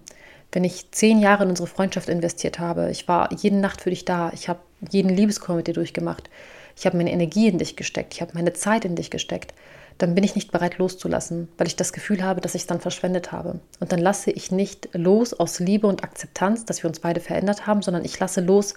Wenn 0.51 0.65
ich 0.65 0.91
zehn 0.91 1.20
Jahre 1.20 1.44
in 1.44 1.50
unsere 1.50 1.67
Freundschaft 1.67 2.10
investiert 2.10 2.60
habe, 2.60 2.91
ich 2.91 3.08
war 3.08 3.29
jede 3.34 3.55
Nacht 3.55 3.82
für 3.82 3.89
dich 3.89 4.05
da, 4.05 4.32
ich 4.34 4.50
habe 4.50 4.60
jeden 4.89 5.10
Liebescall 5.10 5.55
mit 5.55 5.67
dir 5.67 5.74
durchgemacht, 5.74 6.29
ich 6.75 6.86
habe 6.86 6.98
meine 6.98 7.12
Energie 7.12 7.48
in 7.48 7.58
dich 7.58 7.75
gesteckt, 7.75 8.13
ich 8.13 8.22
habe 8.22 8.32
meine 8.34 8.53
Zeit 8.53 8.86
in 8.86 8.96
dich 8.96 9.10
gesteckt, 9.12 9.53
dann 9.98 10.13
bin 10.13 10.24
ich 10.24 10.36
nicht 10.36 10.51
bereit 10.51 10.77
loszulassen, 10.77 11.48
weil 11.58 11.67
ich 11.67 11.75
das 11.75 11.94
Gefühl 11.94 12.22
habe, 12.24 12.41
dass 12.41 12.55
ich 12.55 12.63
es 12.63 12.67
dann 12.67 12.82
verschwendet 12.82 13.32
habe. 13.32 13.60
Und 13.79 13.91
dann 13.94 14.00
lasse 14.00 14.29
ich 14.29 14.51
nicht 14.51 14.89
los 14.91 15.34
aus 15.34 15.60
Liebe 15.60 15.88
und 15.88 16.03
Akzeptanz, 16.03 16.65
dass 16.65 16.84
wir 16.84 16.89
uns 16.89 17.00
beide 17.00 17.22
verändert 17.22 17.65
haben, 17.65 17.82
sondern 17.82 18.03
ich 18.03 18.20
lasse 18.20 18.41
los 18.41 18.74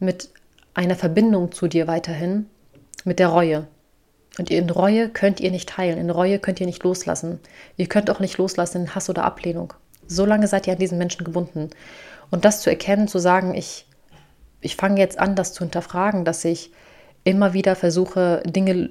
mit 0.00 0.30
einer 0.74 0.96
Verbindung 0.96 1.52
zu 1.52 1.68
dir 1.68 1.86
weiterhin, 1.86 2.46
mit 3.04 3.20
der 3.20 3.28
Reue. 3.28 3.68
Und 4.38 4.50
in 4.50 4.70
Reue 4.70 5.10
könnt 5.10 5.40
ihr 5.40 5.50
nicht 5.50 5.76
heilen, 5.76 5.98
in 5.98 6.10
Reue 6.10 6.38
könnt 6.38 6.60
ihr 6.60 6.66
nicht 6.66 6.82
loslassen. 6.82 7.38
Ihr 7.76 7.86
könnt 7.86 8.10
auch 8.10 8.18
nicht 8.18 8.38
loslassen 8.38 8.82
in 8.82 8.94
Hass 8.94 9.10
oder 9.10 9.24
Ablehnung. 9.24 9.74
So 10.06 10.24
lange 10.24 10.48
seid 10.48 10.66
ihr 10.66 10.72
an 10.72 10.78
diesen 10.78 10.98
Menschen 10.98 11.24
gebunden. 11.24 11.70
Und 12.30 12.44
das 12.44 12.62
zu 12.62 12.70
erkennen, 12.70 13.08
zu 13.08 13.18
sagen, 13.18 13.54
ich, 13.54 13.86
ich 14.60 14.76
fange 14.76 14.98
jetzt 14.98 15.18
an, 15.18 15.36
das 15.36 15.52
zu 15.52 15.62
hinterfragen, 15.62 16.24
dass 16.24 16.44
ich 16.44 16.72
immer 17.24 17.52
wieder 17.52 17.76
versuche, 17.76 18.42
Dinge, 18.46 18.90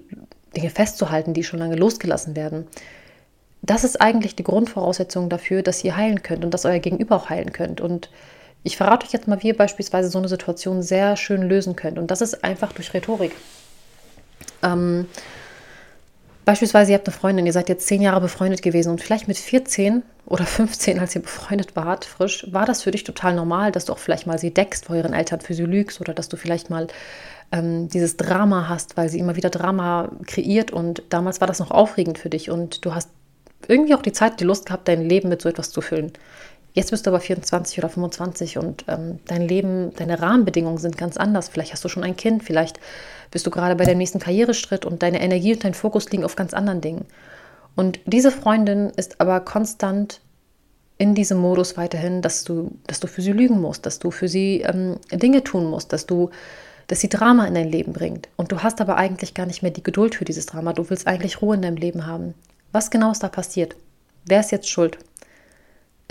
Dinge 0.55 0.69
festzuhalten, 0.69 1.33
die 1.33 1.43
schon 1.43 1.59
lange 1.59 1.75
losgelassen 1.75 2.35
werden. 2.35 2.67
Das 3.61 3.83
ist 3.83 4.01
eigentlich 4.01 4.35
die 4.35 4.43
Grundvoraussetzung 4.43 5.29
dafür, 5.29 5.61
dass 5.61 5.83
ihr 5.83 5.95
heilen 5.95 6.23
könnt 6.23 6.43
und 6.43 6.53
dass 6.53 6.65
euer 6.65 6.79
Gegenüber 6.79 7.15
auch 7.15 7.29
heilen 7.29 7.53
könnt. 7.53 7.81
Und 7.81 8.09
Ich 8.63 8.77
verrate 8.77 9.05
euch 9.05 9.13
jetzt 9.13 9.27
mal, 9.27 9.41
wie 9.41 9.47
ihr 9.49 9.57
beispielsweise 9.57 10.09
so 10.09 10.19
eine 10.19 10.27
Situation 10.27 10.83
sehr 10.83 11.17
schön 11.17 11.41
lösen 11.41 11.75
könnt. 11.75 11.97
Und 11.97 12.11
das 12.11 12.21
ist 12.21 12.43
einfach 12.43 12.73
durch 12.73 12.93
Rhetorik. 12.93 13.31
Ähm, 14.61 15.07
beispielsweise, 16.45 16.91
ihr 16.91 16.97
habt 16.97 17.07
eine 17.07 17.15
Freundin, 17.15 17.45
ihr 17.45 17.53
seid 17.53 17.69
jetzt 17.69 17.87
zehn 17.87 18.01
Jahre 18.01 18.21
befreundet 18.21 18.61
gewesen 18.61 18.91
und 18.91 19.01
vielleicht 19.01 19.27
mit 19.27 19.37
14 19.37 20.03
oder 20.27 20.45
15, 20.45 20.99
als 20.99 21.15
ihr 21.15 21.21
befreundet 21.21 21.75
wart, 21.75 22.05
frisch, 22.05 22.47
war 22.51 22.65
das 22.65 22.83
für 22.83 22.91
dich 22.91 23.03
total 23.03 23.33
normal, 23.33 23.71
dass 23.71 23.85
du 23.85 23.93
auch 23.93 23.99
vielleicht 23.99 24.27
mal 24.27 24.37
sie 24.37 24.53
deckst 24.53 24.85
vor 24.85 24.95
ihren 24.95 25.13
Eltern 25.13 25.41
für 25.41 25.55
sie 25.55 25.65
lügst 25.65 25.99
oder 25.99 26.13
dass 26.13 26.29
du 26.29 26.37
vielleicht 26.37 26.69
mal 26.69 26.87
ähm, 27.51 27.89
dieses 27.89 28.17
Drama 28.17 28.69
hast, 28.69 28.97
weil 28.97 29.09
sie 29.09 29.19
immer 29.19 29.35
wieder 29.35 29.49
Drama 29.49 30.11
kreiert 30.25 30.71
und 30.71 31.03
damals 31.09 31.41
war 31.41 31.47
das 31.47 31.59
noch 31.59 31.71
aufregend 31.71 32.17
für 32.17 32.29
dich 32.29 32.49
und 32.49 32.85
du 32.85 32.95
hast 32.95 33.09
irgendwie 33.67 33.93
auch 33.93 34.01
die 34.01 34.13
Zeit, 34.13 34.39
die 34.39 34.45
Lust 34.45 34.65
gehabt, 34.65 34.87
dein 34.87 35.07
Leben 35.07 35.29
mit 35.29 35.41
so 35.41 35.49
etwas 35.49 35.71
zu 35.71 35.81
füllen. 35.81 36.11
Jetzt 36.73 36.91
bist 36.91 37.05
du 37.05 37.09
aber 37.09 37.19
24 37.19 37.77
oder 37.79 37.89
25 37.89 38.57
und 38.57 38.85
ähm, 38.87 39.19
dein 39.25 39.41
Leben, 39.41 39.93
deine 39.95 40.21
Rahmenbedingungen 40.21 40.77
sind 40.77 40.97
ganz 40.97 41.17
anders. 41.17 41.49
Vielleicht 41.49 41.73
hast 41.73 41.83
du 41.83 41.89
schon 41.89 42.03
ein 42.03 42.15
Kind, 42.15 42.43
vielleicht 42.43 42.79
bist 43.29 43.45
du 43.45 43.51
gerade 43.51 43.75
bei 43.75 43.83
deinem 43.83 43.97
nächsten 43.97 44.19
Karriereschritt 44.19 44.85
und 44.85 45.03
deine 45.03 45.21
Energie 45.21 45.53
und 45.53 45.63
dein 45.65 45.73
Fokus 45.73 46.09
liegen 46.11 46.23
auf 46.23 46.37
ganz 46.37 46.53
anderen 46.53 46.79
Dingen. 46.79 47.05
Und 47.75 47.99
diese 48.05 48.31
Freundin 48.31 48.89
ist 48.91 49.19
aber 49.19 49.41
konstant 49.41 50.21
in 50.97 51.15
diesem 51.15 51.39
Modus 51.39 51.77
weiterhin, 51.77 52.21
dass 52.21 52.43
du, 52.43 52.71
dass 52.87 52.99
du 52.99 53.07
für 53.07 53.21
sie 53.21 53.31
lügen 53.31 53.59
musst, 53.59 53.85
dass 53.85 53.99
du 53.99 54.11
für 54.11 54.27
sie 54.27 54.61
ähm, 54.61 54.97
Dinge 55.11 55.43
tun 55.43 55.69
musst, 55.69 55.91
dass 55.91 56.05
du, 56.05 56.29
dass 56.91 56.99
sie 56.99 57.09
Drama 57.09 57.47
in 57.47 57.55
dein 57.55 57.69
Leben 57.69 57.93
bringt. 57.93 58.29
Und 58.35 58.51
du 58.51 58.61
hast 58.61 58.81
aber 58.81 58.97
eigentlich 58.97 59.33
gar 59.33 59.47
nicht 59.47 59.63
mehr 59.63 59.71
die 59.71 59.83
Geduld 59.83 60.13
für 60.13 60.25
dieses 60.25 60.45
Drama. 60.45 60.73
Du 60.73 60.89
willst 60.89 61.07
eigentlich 61.07 61.41
Ruhe 61.41 61.55
in 61.55 61.63
deinem 61.63 61.77
Leben 61.77 62.05
haben. 62.05 62.35
Was 62.71 62.91
genau 62.91 63.11
ist 63.11 63.23
da 63.23 63.29
passiert? 63.29 63.75
Wer 64.25 64.41
ist 64.41 64.51
jetzt 64.51 64.69
schuld? 64.69 64.99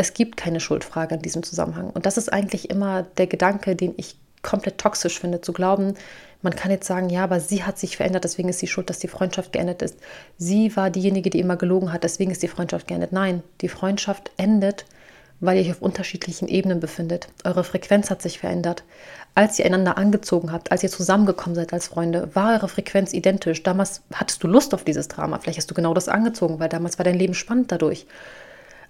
es 0.00 0.14
gibt 0.14 0.38
keine 0.38 0.60
Schuldfrage 0.60 1.14
in 1.16 1.22
diesem 1.22 1.42
Zusammenhang. 1.42 1.90
Und 1.90 2.06
das 2.06 2.16
ist 2.16 2.32
eigentlich 2.32 2.70
immer 2.70 3.02
der 3.02 3.26
Gedanke, 3.26 3.76
den 3.76 3.92
ich 3.99 4.16
komplett 4.42 4.78
toxisch 4.78 5.20
finde, 5.20 5.42
zu 5.42 5.52
glauben, 5.52 5.92
man 6.40 6.56
kann 6.56 6.70
jetzt 6.70 6.87
sagen, 6.87 7.10
ja, 7.10 7.22
aber 7.25 7.38
sie 7.38 7.64
hat 7.64 7.78
sich 7.78 7.99
verändert, 7.99 8.25
deswegen 8.25 8.49
ist 8.49 8.60
sie 8.60 8.66
schuld, 8.66 8.88
dass 8.88 8.99
die 8.99 9.08
Freundschaft 9.08 9.52
geendet 9.52 9.82
ist. 9.82 9.99
Sie 10.38 10.75
war 10.75 10.88
diejenige, 10.88 11.28
die 11.28 11.38
immer 11.38 11.56
gelogen 11.56 11.92
hat, 11.92 12.02
deswegen 12.02 12.30
ist 12.30 12.42
die 12.42 12.49
Freundschaft 12.49 12.88
geendet. 12.88 13.12
Nein, 13.12 13.42
die 13.60 13.68
Freundschaft 13.68 14.30
endet, 14.38 14.87
weil 15.40 15.56
ihr 15.56 15.64
euch 15.64 15.70
auf 15.70 15.82
unterschiedlichen 15.82 16.49
Ebenen 16.49 16.80
befindet. 16.80 17.28
Eure 17.44 17.64
Frequenz 17.64 18.11
hat 18.11 18.23
sich 18.23 18.38
verändert. 18.38 18.85
Als 19.35 19.59
ihr 19.59 19.64
einander 19.64 19.97
angezogen 19.97 20.52
habt, 20.52 20.73
als 20.73 20.82
ihr 20.82 20.90
zusammengekommen 20.90 21.54
seid 21.54 21.73
als 21.73 21.88
Freunde, 21.88 22.28
war 22.35 22.54
eure 22.54 22.68
Frequenz 22.68 23.12
identisch. 23.12 23.62
Damals 23.62 24.02
hattest 24.12 24.42
du 24.42 24.49
Lust 24.49 24.75
auf 24.75 24.85
dieses 24.85 25.09
Drama. 25.09 25.38
Vielleicht 25.38 25.59
hast 25.59 25.70
du 25.70 25.75
genau 25.75 25.94
das 25.94 26.09
angezogen, 26.09 26.59
weil 26.61 26.68
damals 26.68 26.99
war 26.99 27.04
dein 27.04 27.18
Leben 27.18 27.35
spannend 27.35 27.73
dadurch. 27.73 28.06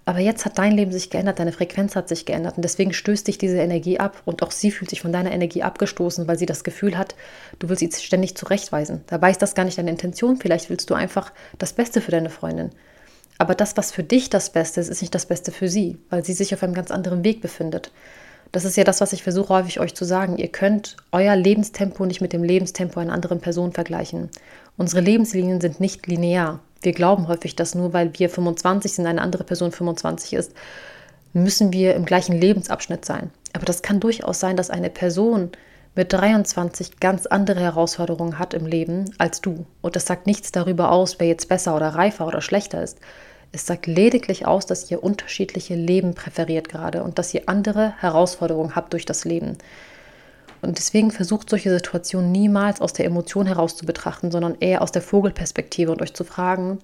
Aber 0.03 0.19
jetzt 0.19 0.45
hat 0.45 0.57
dein 0.57 0.71
Leben 0.71 0.91
sich 0.91 1.11
geändert, 1.11 1.37
deine 1.37 1.51
Frequenz 1.51 1.95
hat 1.95 2.09
sich 2.09 2.25
geändert 2.25 2.57
und 2.57 2.63
deswegen 2.63 2.91
stößt 2.91 3.27
dich 3.27 3.37
diese 3.37 3.59
Energie 3.59 3.99
ab 3.99 4.23
und 4.25 4.41
auch 4.41 4.49
sie 4.49 4.71
fühlt 4.71 4.89
sich 4.89 5.01
von 5.01 5.13
deiner 5.13 5.31
Energie 5.31 5.61
abgestoßen, 5.61 6.27
weil 6.27 6.39
sie 6.39 6.47
das 6.47 6.63
Gefühl 6.63 6.97
hat, 6.97 7.15
du 7.59 7.69
willst 7.69 7.81
sie 7.81 8.03
ständig 8.03 8.35
zurechtweisen. 8.35 9.01
Dabei 9.07 9.29
ist 9.29 9.43
das 9.43 9.53
gar 9.53 9.63
nicht 9.63 9.77
deine 9.77 9.91
Intention, 9.91 10.37
vielleicht 10.37 10.71
willst 10.71 10.89
du 10.89 10.95
einfach 10.95 11.31
das 11.59 11.73
Beste 11.73 12.01
für 12.01 12.09
deine 12.09 12.31
Freundin. 12.31 12.71
Aber 13.41 13.55
das, 13.55 13.75
was 13.75 13.91
für 13.91 14.03
dich 14.03 14.29
das 14.29 14.51
Beste 14.51 14.81
ist, 14.81 14.89
ist 14.89 15.01
nicht 15.01 15.15
das 15.15 15.25
Beste 15.25 15.51
für 15.51 15.67
sie, 15.67 15.97
weil 16.11 16.23
sie 16.23 16.33
sich 16.33 16.53
auf 16.53 16.61
einem 16.61 16.75
ganz 16.75 16.91
anderen 16.91 17.23
Weg 17.23 17.41
befindet. 17.41 17.91
Das 18.51 18.65
ist 18.65 18.77
ja 18.77 18.83
das, 18.83 19.01
was 19.01 19.13
ich 19.13 19.23
versuche 19.23 19.51
häufig 19.51 19.79
euch 19.79 19.95
zu 19.95 20.05
sagen. 20.05 20.37
Ihr 20.37 20.49
könnt 20.49 20.95
euer 21.11 21.35
Lebenstempo 21.35 22.05
nicht 22.05 22.21
mit 22.21 22.33
dem 22.33 22.43
Lebenstempo 22.43 22.99
einer 22.99 23.13
anderen 23.13 23.41
Person 23.41 23.71
vergleichen. 23.71 24.29
Unsere 24.77 25.01
Lebenslinien 25.01 25.59
sind 25.59 25.79
nicht 25.79 26.05
linear. 26.05 26.59
Wir 26.83 26.91
glauben 26.91 27.27
häufig, 27.27 27.55
dass 27.55 27.73
nur 27.73 27.93
weil 27.93 28.11
wir 28.19 28.29
25 28.29 28.93
sind, 28.93 29.07
eine 29.07 29.23
andere 29.23 29.43
Person 29.43 29.71
25 29.71 30.33
ist, 30.33 30.53
müssen 31.33 31.73
wir 31.73 31.95
im 31.95 32.05
gleichen 32.05 32.39
Lebensabschnitt 32.39 33.05
sein. 33.05 33.31
Aber 33.53 33.65
das 33.65 33.81
kann 33.81 33.99
durchaus 33.99 34.39
sein, 34.39 34.55
dass 34.55 34.69
eine 34.69 34.91
Person 34.91 35.49
mit 35.95 36.13
23 36.13 36.99
ganz 36.99 37.25
andere 37.25 37.61
Herausforderungen 37.61 38.37
hat 38.37 38.53
im 38.53 38.67
Leben 38.67 39.05
als 39.17 39.41
du. 39.41 39.65
Und 39.81 39.95
das 39.95 40.05
sagt 40.05 40.27
nichts 40.27 40.51
darüber 40.51 40.91
aus, 40.91 41.19
wer 41.19 41.25
jetzt 41.25 41.49
besser 41.49 41.75
oder 41.75 41.87
reifer 41.87 42.27
oder 42.27 42.41
schlechter 42.41 42.83
ist. 42.83 42.99
Es 43.53 43.65
sagt 43.65 43.85
lediglich 43.85 44.47
aus, 44.47 44.65
dass 44.65 44.89
ihr 44.89 45.03
unterschiedliche 45.03 45.75
Leben 45.75 46.13
präferiert 46.15 46.69
gerade 46.69 47.03
und 47.03 47.19
dass 47.19 47.33
ihr 47.33 47.43
andere 47.47 47.93
Herausforderungen 47.99 48.75
habt 48.75 48.93
durch 48.93 49.05
das 49.05 49.25
Leben. 49.25 49.57
Und 50.61 50.77
deswegen 50.77 51.11
versucht 51.11 51.49
solche 51.49 51.71
Situationen 51.71 52.31
niemals 52.31 52.81
aus 52.81 52.93
der 52.93 53.05
Emotion 53.05 53.47
heraus 53.47 53.75
zu 53.75 53.85
betrachten, 53.85 54.31
sondern 54.31 54.55
eher 54.59 54.81
aus 54.81 54.91
der 54.91 55.01
Vogelperspektive 55.01 55.91
und 55.91 56.01
euch 56.01 56.13
zu 56.13 56.23
fragen, 56.23 56.79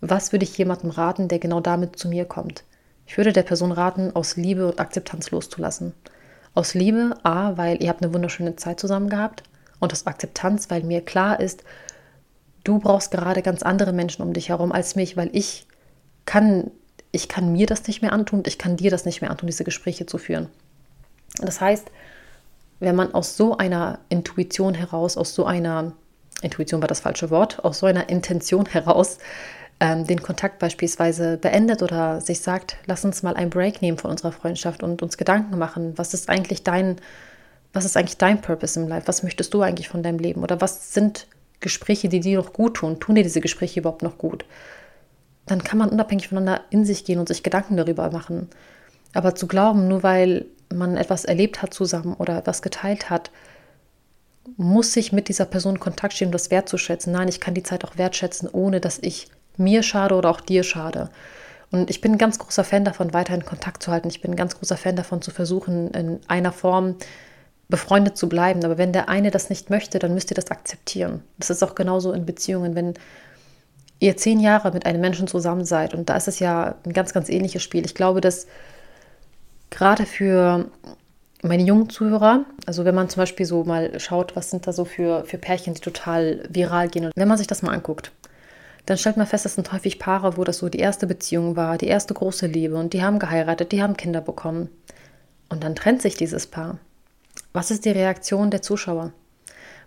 was 0.00 0.32
würde 0.32 0.44
ich 0.44 0.56
jemandem 0.56 0.90
raten, 0.90 1.28
der 1.28 1.38
genau 1.38 1.60
damit 1.60 1.98
zu 1.98 2.08
mir 2.08 2.24
kommt? 2.24 2.64
Ich 3.06 3.16
würde 3.16 3.32
der 3.32 3.42
Person 3.42 3.72
raten, 3.72 4.14
aus 4.14 4.36
Liebe 4.36 4.66
und 4.66 4.80
Akzeptanz 4.80 5.30
loszulassen. 5.30 5.92
Aus 6.54 6.74
Liebe, 6.74 7.16
A, 7.22 7.56
weil 7.56 7.82
ihr 7.82 7.88
habt 7.88 8.02
eine 8.02 8.14
wunderschöne 8.14 8.56
Zeit 8.56 8.80
zusammen 8.80 9.10
gehabt 9.10 9.42
und 9.80 9.92
aus 9.92 10.06
Akzeptanz, 10.06 10.70
weil 10.70 10.82
mir 10.82 11.02
klar 11.02 11.40
ist, 11.40 11.62
du 12.64 12.78
brauchst 12.78 13.10
gerade 13.10 13.42
ganz 13.42 13.62
andere 13.62 13.92
Menschen 13.92 14.22
um 14.22 14.32
dich 14.32 14.48
herum 14.48 14.72
als 14.72 14.96
mich, 14.96 15.16
weil 15.16 15.30
ich 15.32 15.65
kann, 16.26 16.70
ich 17.12 17.28
kann 17.28 17.52
mir 17.52 17.66
das 17.66 17.86
nicht 17.86 18.02
mehr 18.02 18.12
antun 18.12 18.42
ich 18.46 18.58
kann 18.58 18.76
dir 18.76 18.90
das 18.90 19.04
nicht 19.04 19.20
mehr 19.20 19.30
antun, 19.30 19.46
diese 19.46 19.64
Gespräche 19.64 20.06
zu 20.06 20.18
führen. 20.18 20.48
Das 21.38 21.60
heißt, 21.60 21.90
wenn 22.80 22.96
man 22.96 23.14
aus 23.14 23.36
so 23.36 23.56
einer 23.56 24.00
Intuition 24.08 24.74
heraus, 24.74 25.16
aus 25.16 25.34
so 25.34 25.46
einer, 25.46 25.92
Intuition 26.42 26.82
war 26.82 26.88
das 26.88 27.00
falsche 27.00 27.30
Wort, 27.30 27.64
aus 27.64 27.78
so 27.78 27.86
einer 27.86 28.08
Intention 28.08 28.66
heraus 28.66 29.18
ähm, 29.80 30.06
den 30.06 30.22
Kontakt 30.22 30.58
beispielsweise 30.58 31.36
beendet 31.36 31.82
oder 31.82 32.20
sich 32.20 32.40
sagt, 32.40 32.76
lass 32.86 33.04
uns 33.04 33.22
mal 33.22 33.34
einen 33.34 33.50
Break 33.50 33.82
nehmen 33.82 33.98
von 33.98 34.10
unserer 34.10 34.32
Freundschaft 34.32 34.82
und 34.82 35.02
uns 35.02 35.16
Gedanken 35.16 35.58
machen, 35.58 35.92
was 35.96 36.14
ist 36.14 36.28
eigentlich 36.28 36.62
dein, 36.62 36.96
was 37.72 37.84
ist 37.84 37.96
eigentlich 37.96 38.16
dein 38.16 38.40
Purpose 38.40 38.80
im 38.80 38.88
Life? 38.88 39.06
Was 39.06 39.22
möchtest 39.22 39.52
du 39.52 39.62
eigentlich 39.62 39.88
von 39.88 40.02
deinem 40.02 40.18
Leben? 40.18 40.42
Oder 40.42 40.60
was 40.60 40.94
sind 40.94 41.26
Gespräche, 41.60 42.08
die 42.08 42.20
dir 42.20 42.38
noch 42.38 42.52
gut 42.52 42.74
tun? 42.74 43.00
Tun 43.00 43.16
dir 43.16 43.22
diese 43.22 43.40
Gespräche 43.40 43.80
überhaupt 43.80 44.02
noch 44.02 44.18
gut? 44.18 44.44
Dann 45.46 45.62
kann 45.62 45.78
man 45.78 45.90
unabhängig 45.90 46.28
voneinander 46.28 46.62
in 46.70 46.84
sich 46.84 47.04
gehen 47.04 47.18
und 47.18 47.28
sich 47.28 47.42
Gedanken 47.42 47.76
darüber 47.76 48.10
machen. 48.10 48.48
Aber 49.14 49.34
zu 49.34 49.46
glauben, 49.46 49.88
nur 49.88 50.02
weil 50.02 50.46
man 50.74 50.96
etwas 50.96 51.24
erlebt 51.24 51.62
hat 51.62 51.72
zusammen 51.72 52.14
oder 52.14 52.38
etwas 52.38 52.62
geteilt 52.62 53.08
hat, 53.08 53.30
muss 54.56 54.96
ich 54.96 55.12
mit 55.12 55.28
dieser 55.28 55.44
Person 55.44 55.80
Kontakt 55.80 56.14
stehen, 56.14 56.28
um 56.28 56.32
das 56.32 56.50
wertzuschätzen. 56.50 57.12
Nein, 57.12 57.28
ich 57.28 57.40
kann 57.40 57.54
die 57.54 57.62
Zeit 57.62 57.84
auch 57.84 57.96
wertschätzen, 57.96 58.48
ohne 58.50 58.80
dass 58.80 58.98
ich 58.98 59.28
mir 59.56 59.82
schade 59.82 60.14
oder 60.14 60.30
auch 60.30 60.40
dir 60.40 60.62
schade. 60.62 61.10
Und 61.70 61.90
ich 61.90 62.00
bin 62.00 62.12
ein 62.12 62.18
ganz 62.18 62.38
großer 62.38 62.64
Fan 62.64 62.84
davon, 62.84 63.12
weiterhin 63.12 63.44
Kontakt 63.44 63.82
zu 63.82 63.90
halten. 63.90 64.08
Ich 64.08 64.20
bin 64.20 64.32
ein 64.32 64.36
ganz 64.36 64.56
großer 64.56 64.76
Fan 64.76 64.96
davon, 64.96 65.22
zu 65.22 65.30
versuchen, 65.30 65.90
in 65.92 66.20
einer 66.28 66.52
Form 66.52 66.96
befreundet 67.68 68.16
zu 68.16 68.28
bleiben. 68.28 68.64
Aber 68.64 68.78
wenn 68.78 68.92
der 68.92 69.08
eine 69.08 69.30
das 69.30 69.50
nicht 69.50 69.70
möchte, 69.70 69.98
dann 69.98 70.14
müsst 70.14 70.30
ihr 70.30 70.36
das 70.36 70.50
akzeptieren. 70.50 71.22
Das 71.38 71.50
ist 71.50 71.62
auch 71.62 71.74
genauso 71.74 72.12
in 72.12 72.24
Beziehungen. 72.24 72.74
Wenn 72.76 72.94
ihr 73.98 74.16
zehn 74.16 74.40
Jahre 74.40 74.72
mit 74.72 74.86
einem 74.86 75.00
Menschen 75.00 75.26
zusammen 75.26 75.64
seid, 75.64 75.94
und 75.94 76.08
da 76.08 76.16
ist 76.16 76.28
es 76.28 76.38
ja 76.38 76.76
ein 76.84 76.92
ganz, 76.92 77.12
ganz 77.12 77.28
ähnliches 77.28 77.62
Spiel. 77.62 77.84
Ich 77.84 77.94
glaube, 77.94 78.20
dass 78.20 78.46
gerade 79.70 80.06
für 80.06 80.70
meine 81.42 81.62
jungen 81.62 81.90
Zuhörer, 81.90 82.44
also 82.66 82.84
wenn 82.84 82.94
man 82.94 83.08
zum 83.08 83.22
Beispiel 83.22 83.46
so 83.46 83.64
mal 83.64 83.98
schaut, 84.00 84.36
was 84.36 84.50
sind 84.50 84.66
da 84.66 84.72
so 84.72 84.84
für, 84.84 85.24
für 85.24 85.38
Pärchen, 85.38 85.74
die 85.74 85.80
total 85.80 86.46
viral 86.50 86.88
gehen, 86.88 87.06
und 87.06 87.12
wenn 87.16 87.28
man 87.28 87.38
sich 87.38 87.46
das 87.46 87.62
mal 87.62 87.72
anguckt, 87.72 88.12
dann 88.86 88.98
stellt 88.98 89.16
man 89.16 89.26
fest, 89.26 89.44
das 89.44 89.56
sind 89.56 89.72
häufig 89.72 89.98
Paare, 89.98 90.36
wo 90.36 90.44
das 90.44 90.58
so 90.58 90.68
die 90.68 90.78
erste 90.78 91.06
Beziehung 91.06 91.56
war, 91.56 91.76
die 91.76 91.88
erste 91.88 92.14
große 92.14 92.46
Liebe 92.46 92.76
und 92.76 92.92
die 92.92 93.02
haben 93.02 93.18
geheiratet, 93.18 93.72
die 93.72 93.82
haben 93.82 93.96
Kinder 93.96 94.20
bekommen. 94.20 94.68
Und 95.48 95.64
dann 95.64 95.74
trennt 95.74 96.02
sich 96.02 96.14
dieses 96.14 96.46
Paar. 96.46 96.78
Was 97.52 97.70
ist 97.70 97.84
die 97.84 97.90
Reaktion 97.90 98.50
der 98.50 98.62
Zuschauer? 98.62 99.12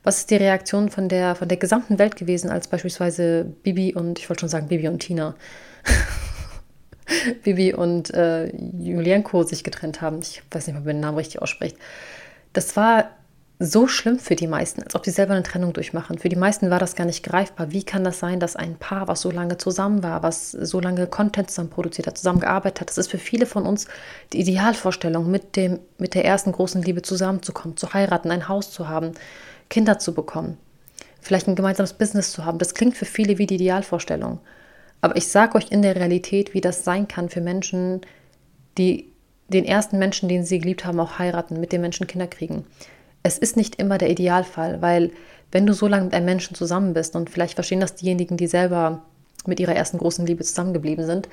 Was 0.04 0.20
ist 0.20 0.32
die 0.32 0.38
Reaktion 0.38 0.90
von 0.90 1.10
der, 1.10 1.36
von 1.36 1.48
der 1.48 1.58
gesamten 1.58 2.00
Welt 2.00 2.16
gewesen, 2.16 2.50
als 2.50 2.68
beispielsweise 2.68 3.46
Bibi 3.64 3.94
und, 3.94 4.20
ich 4.20 4.30
wollte 4.30 4.42
schon 4.42 4.50
sagen 4.50 4.68
Bibi 4.68 4.88
und 4.88 5.00
Tina, 5.00 5.36
Bibi 7.44 7.74
und 7.74 8.14
äh, 8.14 8.48
Julienko 8.78 9.44
sich 9.44 9.64
getrennt 9.64 10.02
haben. 10.02 10.20
Ich 10.22 10.42
weiß 10.52 10.68
nicht, 10.68 10.78
ob 10.78 10.86
man 10.86 10.96
den 10.96 11.02
Namen 11.02 11.18
richtig 11.18 11.42
ausspricht. 11.42 11.78
Das 12.54 12.76
war 12.76 13.10
so 13.62 13.88
schlimm 13.88 14.20
für 14.20 14.38
die 14.38 14.48
meisten, 14.48 14.82
als 14.84 14.96
ob 14.96 15.04
sie 15.04 15.12
selber 15.12 15.34
eine 15.34 15.44
Trennung 15.44 15.74
durchmachen. 15.74 16.18
Für 16.18 16.30
die 16.30 16.38
meisten 16.38 16.70
war 16.70 16.80
das 16.80 16.96
gar 16.96 17.04
nicht 17.04 17.24
greifbar. 17.24 17.72
Wie 17.72 17.84
kann 17.84 18.06
das 18.06 18.20
sein, 18.20 18.40
dass 18.40 18.56
ein 18.56 18.76
Paar, 18.78 19.10
was 19.10 19.20
so 19.20 19.32
lange 19.32 19.58
zusammen 19.58 20.02
war, 20.02 20.24
was 20.24 20.52
so 20.52 20.80
lange 20.80 21.08
Content 21.08 21.50
zusammen 21.50 21.70
produziert 21.70 22.08
hat, 22.08 22.18
zusammen 22.18 22.40
gearbeitet 22.40 22.80
hat, 22.80 22.90
das 22.90 22.98
ist 22.98 23.12
für 23.12 23.18
viele 23.18 23.46
von 23.46 23.66
uns 23.66 23.88
die 24.32 24.40
Idealvorstellung, 24.40 25.30
mit, 25.30 25.58
dem, 25.58 25.80
mit 25.98 26.14
der 26.14 26.24
ersten 26.24 26.54
großen 26.54 26.82
Liebe 26.82 27.02
zusammenzukommen, 27.02 27.76
zu 27.76 27.94
heiraten, 27.94 28.32
ein 28.32 28.48
Haus 28.48 28.72
zu 28.72 28.88
haben, 28.88 29.12
Kinder 29.70 30.00
zu 30.00 30.14
bekommen, 30.14 30.58
vielleicht 31.22 31.48
ein 31.48 31.56
gemeinsames 31.56 31.94
Business 31.94 32.32
zu 32.32 32.46
haben. 32.46 32.58
Das 32.58 32.74
klingt 32.74 32.98
für 32.98 33.06
viele 33.06 33.38
wie 33.38 33.48
die 33.48 33.56
Idealvorstellung. 33.56 34.40
Aber 35.02 35.16
ich 35.16 35.28
sage 35.28 35.56
euch 35.56 35.72
in 35.72 35.82
der 35.82 35.96
Realität, 35.96 36.54
wie 36.54 36.62
das 36.62 36.84
sein 36.84 37.08
kann 37.08 37.30
für 37.30 37.42
Menschen, 37.42 38.02
die 38.78 39.12
den 39.48 39.66
ersten 39.66 39.98
Menschen, 39.98 40.30
den 40.30 40.44
sie 40.44 40.60
geliebt 40.60 40.86
haben, 40.86 41.00
auch 41.00 41.20
heiraten, 41.20 41.60
mit 41.60 41.72
dem 41.72 41.82
Menschen 41.82 42.08
Kinder 42.08 42.28
kriegen. 42.28 42.66
Es 43.24 43.38
ist 43.38 43.58
nicht 43.58 43.76
immer 43.76 43.98
der 43.98 44.10
Idealfall, 44.10 44.82
weil 44.82 45.12
wenn 45.52 45.66
du 45.66 45.74
so 45.74 45.88
lange 45.88 46.06
mit 46.06 46.14
einem 46.14 46.26
Menschen 46.26 46.56
zusammen 46.56 46.94
bist 46.94 47.16
und 47.16 47.30
vielleicht 47.30 47.56
verstehen 47.56 47.80
das 47.80 47.96
diejenigen, 47.96 48.38
die 48.38 48.48
selber 48.48 49.04
mit 49.46 49.60
ihrer 49.60 49.76
ersten 49.76 49.98
großen 49.98 50.26
Liebe 50.26 50.44
zusammengeblieben 50.44 51.06
sind, 51.06 51.28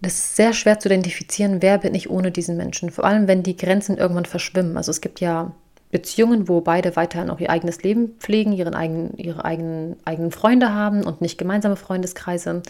das 0.00 0.14
ist 0.14 0.36
sehr 0.36 0.52
schwer 0.52 0.80
zu 0.80 0.88
identifizieren, 0.88 1.62
wer 1.62 1.78
bin 1.78 1.94
ich 1.94 2.10
ohne 2.10 2.32
diesen 2.32 2.56
Menschen. 2.56 2.90
Vor 2.90 3.04
allem, 3.04 3.28
wenn 3.28 3.44
die 3.44 3.56
Grenzen 3.56 3.96
irgendwann 3.96 4.24
verschwimmen. 4.24 4.76
Also 4.76 4.90
es 4.90 5.00
gibt 5.00 5.20
ja 5.20 5.52
Beziehungen, 5.92 6.48
wo 6.48 6.60
beide 6.60 6.96
weiterhin 6.96 7.30
auch 7.30 7.38
ihr 7.38 7.50
eigenes 7.50 7.82
Leben 7.82 8.16
pflegen, 8.18 8.52
ihren 8.52 8.74
eigenen, 8.74 9.16
ihre 9.16 9.44
eigenen, 9.44 9.96
eigenen 10.04 10.32
Freunde 10.32 10.72
haben 10.74 11.04
und 11.04 11.20
nicht 11.20 11.38
gemeinsame 11.38 11.76
Freundeskreise. 11.76 12.62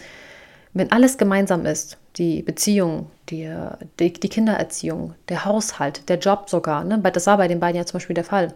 Wenn 0.73 0.91
alles 0.91 1.17
gemeinsam 1.17 1.65
ist, 1.65 1.97
die 2.17 2.43
Beziehung, 2.43 3.09
die, 3.29 3.49
die, 3.99 4.13
die 4.13 4.29
Kindererziehung, 4.29 5.15
der 5.29 5.45
Haushalt, 5.45 6.09
der 6.09 6.19
Job 6.19 6.49
sogar, 6.49 6.83
ne? 6.83 6.99
das 6.99 7.25
war 7.25 7.37
bei 7.37 7.47
den 7.47 7.59
beiden 7.59 7.77
ja 7.77 7.85
zum 7.85 7.97
Beispiel 7.97 8.13
der 8.13 8.25
Fall, 8.25 8.53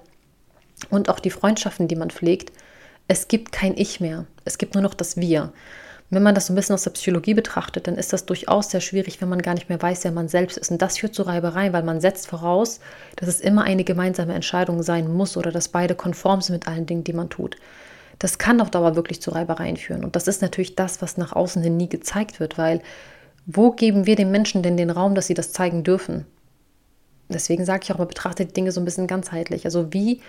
und 0.90 1.10
auch 1.10 1.20
die 1.20 1.32
Freundschaften, 1.32 1.88
die 1.88 1.96
man 1.96 2.12
pflegt, 2.12 2.52
es 3.08 3.28
gibt 3.28 3.52
kein 3.52 3.76
Ich 3.76 4.00
mehr. 4.00 4.26
Es 4.46 4.58
gibt 4.58 4.76
nur 4.76 4.84
noch 4.84 4.94
das 4.94 5.18
Wir. 5.18 5.54
Wenn 6.10 6.24
man 6.24 6.36
das 6.36 6.48
so 6.48 6.54
ein 6.54 6.56
bisschen 6.56 6.74
aus 6.74 6.84
der 6.84 6.92
Psychologie 6.92 7.34
betrachtet, 7.34 7.88
dann 7.88 7.96
ist 7.96 8.14
das 8.14 8.26
durchaus 8.26 8.72
sehr 8.72 8.80
schwierig, 8.80 9.20
wenn 9.22 9.28
man 9.28 9.42
gar 9.42 9.56
nicht 9.56 9.68
mehr 9.68 9.82
weiß, 9.82 10.06
wer 10.06 10.14
man 10.14 10.30
selbst 10.30 10.58
ist. 10.58 10.72
Und 10.72 10.82
das 10.82 10.98
führt 10.98 11.14
zu 11.14 11.24
Reibereien, 11.24 11.74
weil 11.74 11.84
man 11.84 12.00
setzt 12.00 12.28
voraus, 12.28 12.80
dass 13.18 13.28
es 13.28 13.42
immer 13.42 13.64
eine 13.64 13.84
gemeinsame 13.84 14.34
Entscheidung 14.34 14.84
sein 14.84 15.12
muss 15.12 15.36
oder 15.36 15.52
dass 15.52 15.68
beide 15.68 15.96
konform 15.96 16.40
sind 16.40 16.54
mit 16.54 16.68
allen 16.68 16.86
Dingen, 16.86 17.04
die 17.04 17.14
man 17.14 17.30
tut. 17.30 17.58
Das 18.20 18.38
kann 18.38 18.62
auf 18.62 18.72
Dauer 18.72 18.96
wirklich 18.96 19.22
zu 19.22 19.32
Reibereien 19.32 19.76
führen. 19.76 20.06
Und 20.06 20.16
das 20.16 20.28
ist 20.28 20.42
natürlich 20.42 20.76
das, 20.76 21.02
was 21.02 21.18
nach 21.18 21.34
außen 21.34 21.62
hin 21.62 21.76
nie 21.76 21.90
gezeigt 21.90 22.40
wird, 22.40 22.58
weil 22.58 22.82
wo 23.46 23.72
geben 23.72 24.06
wir 24.06 24.16
den 24.16 24.32
Menschen 24.32 24.64
denn 24.64 24.78
den 24.78 24.90
Raum, 24.90 25.14
dass 25.14 25.28
sie 25.28 25.34
das 25.34 25.52
zeigen 25.52 25.84
dürfen? 25.84 26.26
Deswegen 27.30 27.66
sage 27.66 27.82
ich 27.84 27.92
auch, 27.92 27.98
man 27.98 28.08
betrachtet 28.08 28.50
die 28.50 28.54
Dinge 28.54 28.72
so 28.72 28.80
ein 28.80 28.86
bisschen 28.86 29.08
ganzheitlich. 29.08 29.66
Also 29.66 29.94
wie 29.94 30.22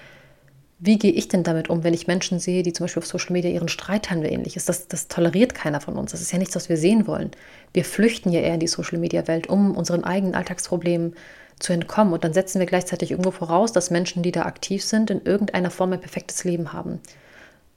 wie 0.81 0.99
gehe 0.99 1.11
ich 1.11 1.27
denn 1.29 1.43
damit 1.43 1.71
um, 1.71 1.83
wenn 1.83 1.95
ich 1.95 2.07
Menschen 2.07 2.39
sehe, 2.39 2.63
die 2.63 2.73
zum 2.73 2.85
Beispiel 2.85 3.03
auf 3.03 3.07
Social 3.07 3.33
Media 3.33 3.51
ihren 3.51 3.69
Streit 3.69 4.11
haben 4.11 4.21
oder 4.21 4.31
ähnliches? 4.31 4.65
Das, 4.65 4.87
das 4.87 5.09
toleriert 5.09 5.55
keiner 5.55 5.81
von 5.81 5.97
uns. 5.97 6.13
Das 6.13 6.21
ist 6.21 6.31
ja 6.31 6.39
nichts, 6.39 6.55
was 6.55 6.69
wir 6.69 6.77
sehen 6.77 7.07
wollen. 7.09 7.33
Wir 7.73 7.85
flüchten 7.85 8.31
ja 8.31 8.41
eher 8.41 8.55
in 8.55 8.61
die 8.61 8.69
Social 8.69 8.99
Media 8.99 9.27
Welt, 9.27 9.49
um 9.49 9.77
unseren 9.77 10.05
eigenen 10.05 10.37
Alltagsproblemen 10.37 11.17
zu 11.59 11.73
entkommen. 11.73 12.13
Und 12.13 12.23
dann 12.23 12.33
setzen 12.33 12.61
wir 12.61 12.67
gleichzeitig 12.67 13.11
irgendwo 13.11 13.33
voraus, 13.33 13.73
dass 13.73 13.91
Menschen, 13.91 14.23
die 14.23 14.31
da 14.31 14.43
aktiv 14.43 14.85
sind, 14.85 15.11
in 15.11 15.23
irgendeiner 15.23 15.71
Form 15.71 15.93
ein 15.93 16.01
perfektes 16.01 16.45
Leben 16.45 16.73
haben. 16.73 17.01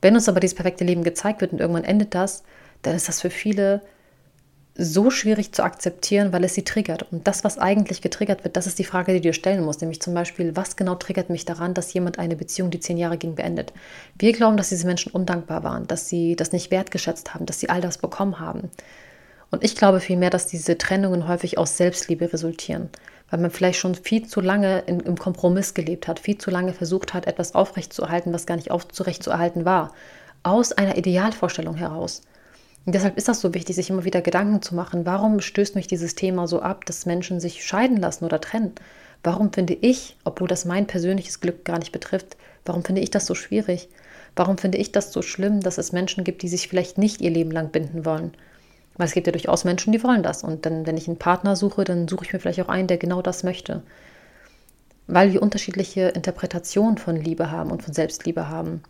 Wenn 0.02 0.14
uns 0.14 0.30
aber 0.30 0.40
dieses 0.40 0.56
perfekte 0.56 0.84
Leben 0.84 1.04
gezeigt 1.04 1.42
wird 1.42 1.54
und 1.54 1.60
irgendwann 1.60 1.84
endet 1.84 2.14
das, 2.14 2.44
dann 2.84 2.96
ist 2.96 3.08
das 3.08 3.22
für 3.22 3.32
viele 3.32 3.82
so 4.84 5.12
schwierig 5.12 5.54
zu 5.54 5.64
akzeptieren, 5.64 6.34
weil 6.34 6.44
es 6.44 6.56
sie 6.56 6.64
triggert. 6.64 7.06
Und 7.12 7.28
das, 7.28 7.44
was 7.44 7.58
eigentlich 7.58 8.02
getriggert 8.02 8.44
wird, 8.44 8.58
das 8.58 8.68
ist 8.68 8.80
die 8.80 8.84
Frage, 8.84 9.14
die 9.14 9.20
du 9.20 9.30
dir 9.30 9.34
stellen 9.34 9.64
musst. 9.64 9.82
Nämlich 9.82 10.02
zum 10.02 10.14
Beispiel, 10.14 10.56
was 10.56 10.76
genau 10.76 10.96
triggert 10.96 11.30
mich 11.30 11.46
daran, 11.46 11.74
dass 11.74 11.94
jemand 11.94 12.20
eine 12.20 12.36
Beziehung, 12.36 12.72
die 12.72 12.80
zehn 12.80 12.98
Jahre 12.98 13.18
ging, 13.18 13.36
beendet? 13.36 13.74
Wir 14.18 14.34
glauben, 14.34 14.58
dass 14.58 14.70
diese 14.70 14.88
Menschen 14.88 15.12
undankbar 15.12 15.64
waren, 15.64 15.88
dass 15.88 16.10
sie 16.10 16.36
das 16.36 16.52
nicht 16.52 16.72
wertgeschätzt 16.72 17.34
haben, 17.34 17.46
dass 17.46 17.60
sie 17.60 17.70
all 17.70 17.82
das 17.82 18.00
bekommen 18.00 18.40
haben. 18.40 18.70
Und 19.52 19.64
ich 19.64 19.76
glaube 19.76 20.00
vielmehr, 20.00 20.30
dass 20.30 20.48
diese 20.48 20.78
Trennungen 20.78 21.28
häufig 21.28 21.58
aus 21.58 21.78
Selbstliebe 21.78 22.32
resultieren, 22.32 22.90
weil 23.30 23.40
man 23.40 23.52
vielleicht 23.52 23.80
schon 23.80 23.96
viel 23.96 24.26
zu 24.26 24.42
lange 24.42 24.80
in, 24.88 25.02
im 25.02 25.18
Kompromiss 25.18 25.74
gelebt 25.74 26.08
hat, 26.08 26.20
viel 26.20 26.38
zu 26.38 26.50
lange 26.50 26.74
versucht 26.74 27.14
hat, 27.14 27.28
etwas 27.28 27.54
aufrechtzuerhalten, 27.54 28.34
was 28.34 28.46
gar 28.46 28.56
nicht 28.56 28.72
aufrechtzuerhalten 28.72 29.66
war, 29.66 29.94
aus 30.44 30.72
einer 30.72 30.98
Idealvorstellung 30.98 31.76
heraus. 31.76 32.22
Deshalb 32.86 33.16
ist 33.18 33.28
das 33.28 33.42
so 33.42 33.54
wichtig, 33.54 33.76
sich 33.76 33.92
immer 33.92 34.06
wieder 34.06 34.22
Gedanken 34.22 34.62
zu 34.62 34.74
machen, 34.74 35.06
warum 35.06 35.40
stößt 35.40 35.76
mich 35.76 35.88
dieses 35.88 36.16
Thema 36.16 36.48
so 36.48 36.62
ab, 36.62 36.86
dass 36.86 37.06
Menschen 37.06 37.40
sich 37.40 37.64
scheiden 37.64 37.98
lassen 37.98 38.26
oder 38.26 38.42
trennen? 38.42 38.74
Warum 39.24 39.54
finde 39.54 39.74
ich, 39.74 40.18
obwohl 40.24 40.48
das 40.48 40.66
mein 40.66 40.88
persönliches 40.88 41.40
Glück 41.42 41.64
gar 41.64 41.78
nicht 41.78 41.92
betrifft, 41.92 42.38
warum 42.66 42.84
finde 42.84 43.02
ich 43.02 43.12
das 43.12 43.28
so 43.28 43.36
schwierig? 43.36 43.88
Warum 44.36 44.58
finde 44.58 44.80
ich 44.80 44.92
das 44.92 45.14
so 45.14 45.22
schlimm, 45.22 45.62
dass 45.62 45.78
es 45.78 45.92
Menschen 45.92 46.24
gibt, 46.24 46.42
die 46.42 46.48
sich 46.48 46.68
vielleicht 46.68 46.98
nicht 46.98 47.22
ihr 47.22 47.30
Leben 47.30 47.52
lang 47.52 47.70
binden 47.70 48.04
wollen? 48.04 48.34
Weil 48.96 49.08
es 49.08 49.14
gibt 49.14 49.28
ja 49.28 49.32
durchaus 49.32 49.64
Menschen, 49.64 49.94
die 49.94 50.04
wollen 50.04 50.24
das. 50.24 50.44
Und 50.44 50.66
dann, 50.66 50.88
wenn 50.88 50.98
ich 50.98 51.08
einen 51.08 51.18
Partner 51.18 51.56
suche, 51.56 51.84
dann 51.84 52.08
suche 52.08 52.26
ich 52.26 52.34
mir 52.34 52.40
vielleicht 52.40 52.62
auch 52.62 52.70
einen, 52.70 52.88
der 52.88 52.98
genau 52.98 53.22
das 53.22 53.44
möchte. 53.44 53.84
Weil 55.08 55.34
wir 55.34 55.42
unterschiedliche 55.42 56.10
Interpretationen 56.10 56.98
von 56.98 57.16
Liebe 57.16 57.52
haben 57.52 57.72
und 57.72 57.84
von 57.84 57.94
Selbstliebe 57.94 58.50
haben. 58.50 58.82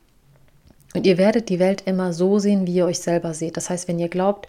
Und 0.94 1.06
ihr 1.06 1.18
werdet 1.18 1.50
die 1.50 1.60
Welt 1.60 1.84
immer 1.86 2.14
so 2.14 2.40
sehen, 2.40 2.68
wie 2.68 2.76
ihr 2.76 2.86
euch 2.86 3.00
selber 3.00 3.34
seht. 3.34 3.58
Das 3.58 3.70
heißt, 3.70 3.88
wenn 3.88 4.00
ihr 4.00 4.10
glaubt, 4.10 4.48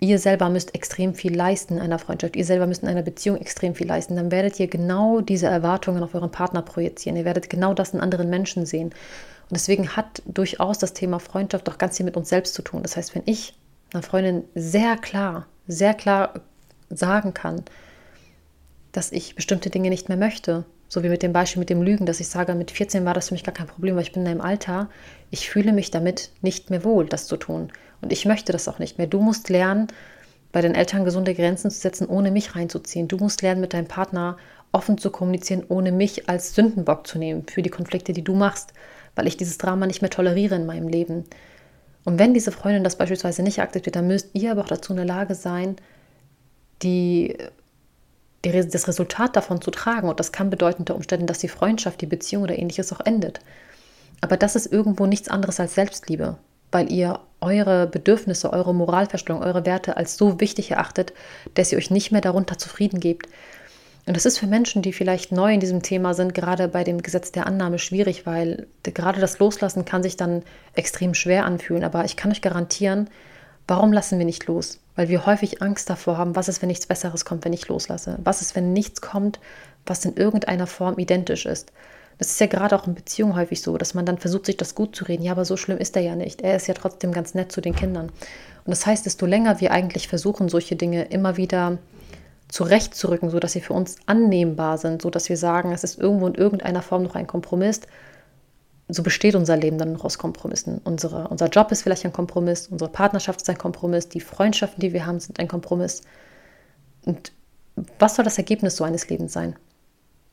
ihr 0.00 0.18
selber 0.18 0.48
müsst 0.48 0.74
extrem 0.74 1.14
viel 1.14 1.34
leisten 1.34 1.74
in 1.74 1.82
einer 1.82 1.98
Freundschaft, 1.98 2.36
ihr 2.36 2.44
selber 2.44 2.66
müsst 2.66 2.82
in 2.82 2.88
einer 2.88 3.02
Beziehung 3.02 3.36
extrem 3.38 3.74
viel 3.74 3.86
leisten, 3.86 4.16
dann 4.16 4.30
werdet 4.30 4.58
ihr 4.60 4.66
genau 4.66 5.20
diese 5.20 5.46
Erwartungen 5.46 6.02
auf 6.02 6.14
euren 6.14 6.30
Partner 6.30 6.62
projizieren. 6.62 7.16
Ihr 7.16 7.24
werdet 7.24 7.48
genau 7.48 7.74
das 7.74 7.94
in 7.94 8.00
anderen 8.00 8.28
Menschen 8.28 8.66
sehen. 8.66 8.88
Und 8.88 9.52
deswegen 9.52 9.96
hat 9.96 10.22
durchaus 10.26 10.78
das 10.78 10.92
Thema 10.92 11.20
Freundschaft 11.20 11.68
doch 11.68 11.78
ganz 11.78 11.96
viel 11.96 12.04
mit 12.04 12.16
uns 12.16 12.28
selbst 12.28 12.54
zu 12.54 12.62
tun. 12.62 12.82
Das 12.82 12.96
heißt, 12.96 13.14
wenn 13.14 13.22
ich 13.26 13.54
einer 13.92 14.02
Freundin 14.02 14.44
sehr 14.54 14.96
klar, 14.96 15.46
sehr 15.68 15.94
klar 15.94 16.34
sagen 16.90 17.32
kann, 17.32 17.62
dass 18.92 19.12
ich 19.12 19.36
bestimmte 19.36 19.70
Dinge 19.70 19.90
nicht 19.90 20.08
mehr 20.08 20.18
möchte, 20.18 20.64
so 20.88 21.02
wie 21.02 21.08
mit 21.08 21.22
dem 21.22 21.32
Beispiel 21.32 21.60
mit 21.60 21.70
dem 21.70 21.82
Lügen, 21.82 22.06
dass 22.06 22.20
ich 22.20 22.28
sage, 22.28 22.54
mit 22.54 22.70
14 22.70 23.04
war 23.04 23.14
das 23.14 23.28
für 23.28 23.34
mich 23.34 23.44
gar 23.44 23.54
kein 23.54 23.66
Problem, 23.66 23.96
weil 23.96 24.02
ich 24.02 24.12
bin 24.12 24.22
in 24.22 24.28
einem 24.28 24.40
Alter, 24.40 24.88
ich 25.30 25.50
fühle 25.50 25.72
mich 25.72 25.90
damit 25.90 26.30
nicht 26.42 26.70
mehr 26.70 26.84
wohl, 26.84 27.06
das 27.06 27.26
zu 27.26 27.36
tun. 27.36 27.72
Und 28.00 28.12
ich 28.12 28.24
möchte 28.24 28.52
das 28.52 28.68
auch 28.68 28.78
nicht 28.78 28.98
mehr. 28.98 29.06
Du 29.06 29.20
musst 29.20 29.48
lernen, 29.48 29.88
bei 30.52 30.62
den 30.62 30.74
Eltern 30.74 31.04
gesunde 31.04 31.34
Grenzen 31.34 31.70
zu 31.70 31.78
setzen, 31.78 32.06
ohne 32.06 32.30
mich 32.30 32.54
reinzuziehen. 32.54 33.08
Du 33.08 33.18
musst 33.18 33.42
lernen, 33.42 33.60
mit 33.60 33.74
deinem 33.74 33.88
Partner 33.88 34.38
offen 34.72 34.96
zu 34.96 35.10
kommunizieren, 35.10 35.64
ohne 35.68 35.92
mich 35.92 36.28
als 36.28 36.54
Sündenbock 36.54 37.06
zu 37.06 37.18
nehmen 37.18 37.44
für 37.46 37.62
die 37.62 37.70
Konflikte, 37.70 38.12
die 38.12 38.24
du 38.24 38.34
machst, 38.34 38.72
weil 39.14 39.26
ich 39.26 39.36
dieses 39.36 39.58
Drama 39.58 39.86
nicht 39.86 40.02
mehr 40.02 40.10
toleriere 40.10 40.54
in 40.54 40.66
meinem 40.66 40.88
Leben. 40.88 41.24
Und 42.04 42.18
wenn 42.18 42.34
diese 42.34 42.52
Freundin 42.52 42.84
das 42.84 42.96
beispielsweise 42.96 43.42
nicht 43.42 43.60
akzeptiert, 43.60 43.96
dann 43.96 44.06
müsst 44.06 44.30
ihr 44.32 44.52
aber 44.52 44.62
auch 44.62 44.68
dazu 44.68 44.92
in 44.92 44.98
der 44.98 45.06
Lage 45.06 45.34
sein, 45.34 45.76
die 46.82 47.36
das 48.52 48.88
Resultat 48.88 49.36
davon 49.36 49.60
zu 49.60 49.70
tragen. 49.70 50.08
Und 50.08 50.20
das 50.20 50.32
kann 50.32 50.50
bedeuten 50.50 50.82
unter 50.82 50.94
Umständen, 50.94 51.26
dass 51.26 51.38
die 51.38 51.48
Freundschaft, 51.48 52.00
die 52.00 52.06
Beziehung 52.06 52.44
oder 52.44 52.58
ähnliches 52.58 52.92
auch 52.92 53.00
endet. 53.04 53.40
Aber 54.20 54.36
das 54.36 54.56
ist 54.56 54.66
irgendwo 54.66 55.06
nichts 55.06 55.28
anderes 55.28 55.60
als 55.60 55.74
Selbstliebe, 55.74 56.36
weil 56.72 56.90
ihr 56.90 57.20
eure 57.40 57.86
Bedürfnisse, 57.86 58.52
eure 58.52 58.74
Moralverstellung, 58.74 59.42
eure 59.42 59.66
Werte 59.66 59.96
als 59.96 60.16
so 60.16 60.40
wichtig 60.40 60.70
erachtet, 60.70 61.12
dass 61.54 61.70
ihr 61.70 61.78
euch 61.78 61.90
nicht 61.90 62.12
mehr 62.12 62.22
darunter 62.22 62.58
zufrieden 62.58 63.00
gebt. 63.00 63.28
Und 64.06 64.16
das 64.16 64.24
ist 64.24 64.38
für 64.38 64.46
Menschen, 64.46 64.82
die 64.82 64.92
vielleicht 64.92 65.32
neu 65.32 65.52
in 65.52 65.60
diesem 65.60 65.82
Thema 65.82 66.14
sind, 66.14 66.32
gerade 66.32 66.68
bei 66.68 66.84
dem 66.84 67.02
Gesetz 67.02 67.32
der 67.32 67.46
Annahme 67.46 67.78
schwierig, 67.78 68.24
weil 68.24 68.68
gerade 68.84 69.20
das 69.20 69.38
Loslassen 69.40 69.84
kann 69.84 70.02
sich 70.02 70.16
dann 70.16 70.44
extrem 70.74 71.12
schwer 71.12 71.44
anfühlen. 71.44 71.82
Aber 71.82 72.04
ich 72.04 72.16
kann 72.16 72.30
euch 72.30 72.40
garantieren, 72.40 73.10
warum 73.66 73.92
lassen 73.92 74.18
wir 74.18 74.26
nicht 74.26 74.46
los? 74.46 74.80
weil 74.96 75.08
wir 75.08 75.26
häufig 75.26 75.62
Angst 75.62 75.88
davor 75.88 76.18
haben, 76.18 76.34
was 76.34 76.48
ist, 76.48 76.62
wenn 76.62 76.68
nichts 76.68 76.86
Besseres 76.86 77.24
kommt, 77.24 77.44
wenn 77.44 77.52
ich 77.52 77.68
loslasse? 77.68 78.18
Was 78.24 78.40
ist, 78.40 78.56
wenn 78.56 78.72
nichts 78.72 79.02
kommt, 79.02 79.38
was 79.84 80.04
in 80.04 80.16
irgendeiner 80.16 80.66
Form 80.66 80.98
identisch 80.98 81.46
ist? 81.46 81.70
Das 82.18 82.28
ist 82.28 82.40
ja 82.40 82.46
gerade 82.46 82.74
auch 82.74 82.86
in 82.86 82.94
Beziehungen 82.94 83.36
häufig 83.36 83.60
so, 83.60 83.76
dass 83.76 83.92
man 83.92 84.06
dann 84.06 84.16
versucht, 84.16 84.46
sich 84.46 84.56
das 84.56 84.74
gut 84.74 84.96
zu 84.96 85.04
reden. 85.04 85.22
Ja, 85.22 85.32
aber 85.32 85.44
so 85.44 85.58
schlimm 85.58 85.76
ist 85.76 85.94
er 85.96 86.02
ja 86.02 86.16
nicht. 86.16 86.40
Er 86.40 86.56
ist 86.56 86.66
ja 86.66 86.72
trotzdem 86.72 87.12
ganz 87.12 87.34
nett 87.34 87.52
zu 87.52 87.60
den 87.60 87.76
Kindern. 87.76 88.06
Und 88.06 88.70
das 88.70 88.86
heißt, 88.86 89.04
desto 89.04 89.26
länger 89.26 89.60
wir 89.60 89.70
eigentlich 89.70 90.08
versuchen, 90.08 90.48
solche 90.48 90.76
Dinge 90.76 91.04
immer 91.04 91.36
wieder 91.36 91.76
zurechtzurücken, 92.48 93.28
sodass 93.28 93.52
sie 93.52 93.60
für 93.60 93.74
uns 93.74 93.96
annehmbar 94.06 94.78
sind, 94.78 95.02
sodass 95.02 95.28
wir 95.28 95.36
sagen, 95.36 95.72
es 95.72 95.84
ist 95.84 95.98
irgendwo 95.98 96.26
in 96.26 96.34
irgendeiner 96.34 96.80
Form 96.80 97.02
noch 97.02 97.16
ein 97.16 97.26
Kompromiss, 97.26 97.82
so 98.88 99.02
besteht 99.02 99.34
unser 99.34 99.56
Leben 99.56 99.78
dann 99.78 99.92
noch 99.92 100.04
aus 100.04 100.18
Kompromissen. 100.18 100.80
Unsere, 100.84 101.28
unser 101.28 101.48
Job 101.48 101.72
ist 101.72 101.82
vielleicht 101.82 102.04
ein 102.04 102.12
Kompromiss, 102.12 102.68
unsere 102.68 102.90
Partnerschaft 102.90 103.42
ist 103.42 103.50
ein 103.50 103.58
Kompromiss, 103.58 104.08
die 104.08 104.20
Freundschaften, 104.20 104.80
die 104.80 104.92
wir 104.92 105.06
haben, 105.06 105.18
sind 105.18 105.40
ein 105.40 105.48
Kompromiss. 105.48 106.02
Und 107.04 107.32
was 107.98 108.14
soll 108.14 108.24
das 108.24 108.38
Ergebnis 108.38 108.76
so 108.76 108.84
eines 108.84 109.08
Lebens 109.08 109.32
sein? 109.32 109.56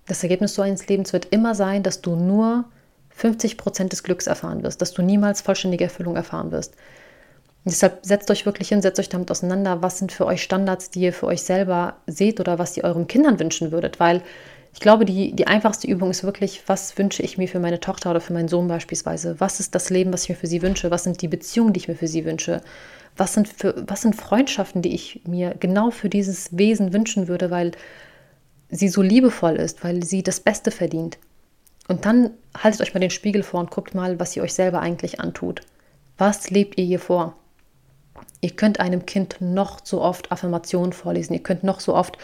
Das 0.07 0.21
Ergebnis 0.21 0.53
so 0.53 0.61
eines 0.61 0.87
Lebens 0.87 1.13
wird 1.13 1.25
immer 1.31 1.55
sein, 1.55 1.81
dass 1.81 2.01
du 2.01 2.15
nur 2.15 2.65
50 3.09 3.57
Prozent 3.57 3.91
des 3.91 4.03
Glücks 4.03 4.27
erfahren 4.27 4.63
wirst, 4.63 4.81
dass 4.81 4.93
du 4.93 5.01
niemals 5.01 5.41
vollständige 5.41 5.85
Erfüllung 5.85 6.15
erfahren 6.15 6.51
wirst. 6.51 6.73
Und 7.65 7.71
deshalb 7.71 8.05
setzt 8.05 8.29
euch 8.29 8.45
wirklich 8.45 8.67
hin, 8.69 8.81
setzt 8.81 8.99
euch 8.99 9.09
damit 9.09 9.31
auseinander, 9.31 9.81
was 9.81 9.97
sind 9.97 10.11
für 10.11 10.25
euch 10.25 10.43
Standards, 10.43 10.89
die 10.89 11.01
ihr 11.01 11.13
für 11.13 11.27
euch 11.27 11.43
selber 11.43 11.95
seht 12.07 12.39
oder 12.39 12.59
was 12.59 12.75
ihr 12.75 12.83
euren 12.83 13.07
Kindern 13.07 13.39
wünschen 13.39 13.71
würdet, 13.71 13.99
weil 13.99 14.21
ich 14.73 14.79
glaube, 14.79 15.05
die, 15.05 15.33
die 15.33 15.47
einfachste 15.47 15.87
Übung 15.87 16.09
ist 16.09 16.23
wirklich, 16.23 16.63
was 16.65 16.97
wünsche 16.97 17.21
ich 17.21 17.37
mir 17.37 17.47
für 17.47 17.59
meine 17.59 17.79
Tochter 17.79 18.09
oder 18.09 18.19
für 18.19 18.33
meinen 18.33 18.47
Sohn 18.47 18.67
beispielsweise? 18.67 19.39
Was 19.39 19.59
ist 19.59 19.75
das 19.75 19.91
Leben, 19.91 20.11
was 20.11 20.23
ich 20.23 20.29
mir 20.29 20.35
für 20.35 20.47
sie 20.47 20.63
wünsche? 20.63 20.89
Was 20.89 21.03
sind 21.03 21.21
die 21.21 21.27
Beziehungen, 21.27 21.73
die 21.73 21.79
ich 21.79 21.87
mir 21.87 21.95
für 21.95 22.07
sie 22.07 22.25
wünsche? 22.25 22.61
Was 23.15 23.35
sind, 23.35 23.47
für, 23.47 23.83
was 23.87 24.01
sind 24.01 24.15
Freundschaften, 24.15 24.81
die 24.81 24.95
ich 24.95 25.21
mir 25.27 25.53
genau 25.59 25.91
für 25.91 26.09
dieses 26.09 26.57
Wesen 26.57 26.91
wünschen 26.91 27.27
würde, 27.27 27.51
weil 27.51 27.71
sie 28.69 28.89
so 28.89 29.03
liebevoll 29.03 29.57
ist, 29.57 29.83
weil 29.83 30.03
sie 30.03 30.23
das 30.23 30.39
Beste 30.39 30.71
verdient? 30.71 31.19
Und 31.87 32.05
dann 32.05 32.31
haltet 32.57 32.81
euch 32.81 32.95
mal 32.95 32.99
den 32.99 33.11
Spiegel 33.11 33.43
vor 33.43 33.59
und 33.59 33.69
guckt 33.69 33.93
mal, 33.93 34.19
was 34.19 34.35
ihr 34.35 34.41
euch 34.41 34.55
selber 34.55 34.79
eigentlich 34.79 35.19
antut. 35.19 35.61
Was 36.17 36.49
lebt 36.49 36.79
ihr 36.79 36.85
hier 36.85 36.99
vor? 36.99 37.35
Ihr 38.41 38.51
könnt 38.51 38.79
einem 38.79 39.05
Kind 39.05 39.37
noch 39.39 39.81
so 39.83 40.01
oft 40.01 40.31
Affirmationen 40.31 40.93
vorlesen, 40.93 41.33
ihr 41.33 41.43
könnt 41.43 41.63
noch 41.63 41.79
so 41.79 41.93
oft 41.95 42.17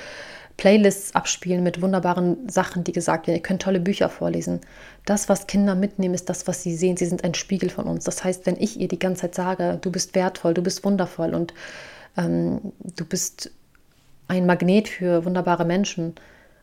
Playlists 0.59 1.15
abspielen 1.15 1.63
mit 1.63 1.81
wunderbaren 1.81 2.49
Sachen, 2.49 2.83
die 2.83 2.91
gesagt 2.91 3.27
werden. 3.27 3.37
Ihr 3.37 3.41
könnt 3.41 3.61
tolle 3.61 3.79
Bücher 3.79 4.09
vorlesen. 4.09 4.59
Das, 5.05 5.29
was 5.29 5.47
Kinder 5.47 5.73
mitnehmen, 5.73 6.13
ist 6.13 6.29
das, 6.29 6.47
was 6.47 6.61
sie 6.61 6.75
sehen. 6.75 6.97
Sie 6.97 7.05
sind 7.05 7.23
ein 7.23 7.33
Spiegel 7.33 7.69
von 7.69 7.85
uns. 7.85 8.03
Das 8.03 8.25
heißt, 8.25 8.45
wenn 8.45 8.57
ich 8.59 8.77
ihr 8.77 8.89
die 8.89 8.99
ganze 8.99 9.21
Zeit 9.21 9.35
sage, 9.35 9.79
du 9.81 9.89
bist 9.89 10.15
wertvoll, 10.15 10.53
du 10.53 10.61
bist 10.61 10.83
wundervoll 10.83 11.33
und 11.33 11.53
ähm, 12.17 12.73
du 12.97 13.05
bist 13.05 13.51
ein 14.27 14.45
Magnet 14.45 14.89
für 14.89 15.23
wunderbare 15.23 15.63
Menschen. 15.63 16.15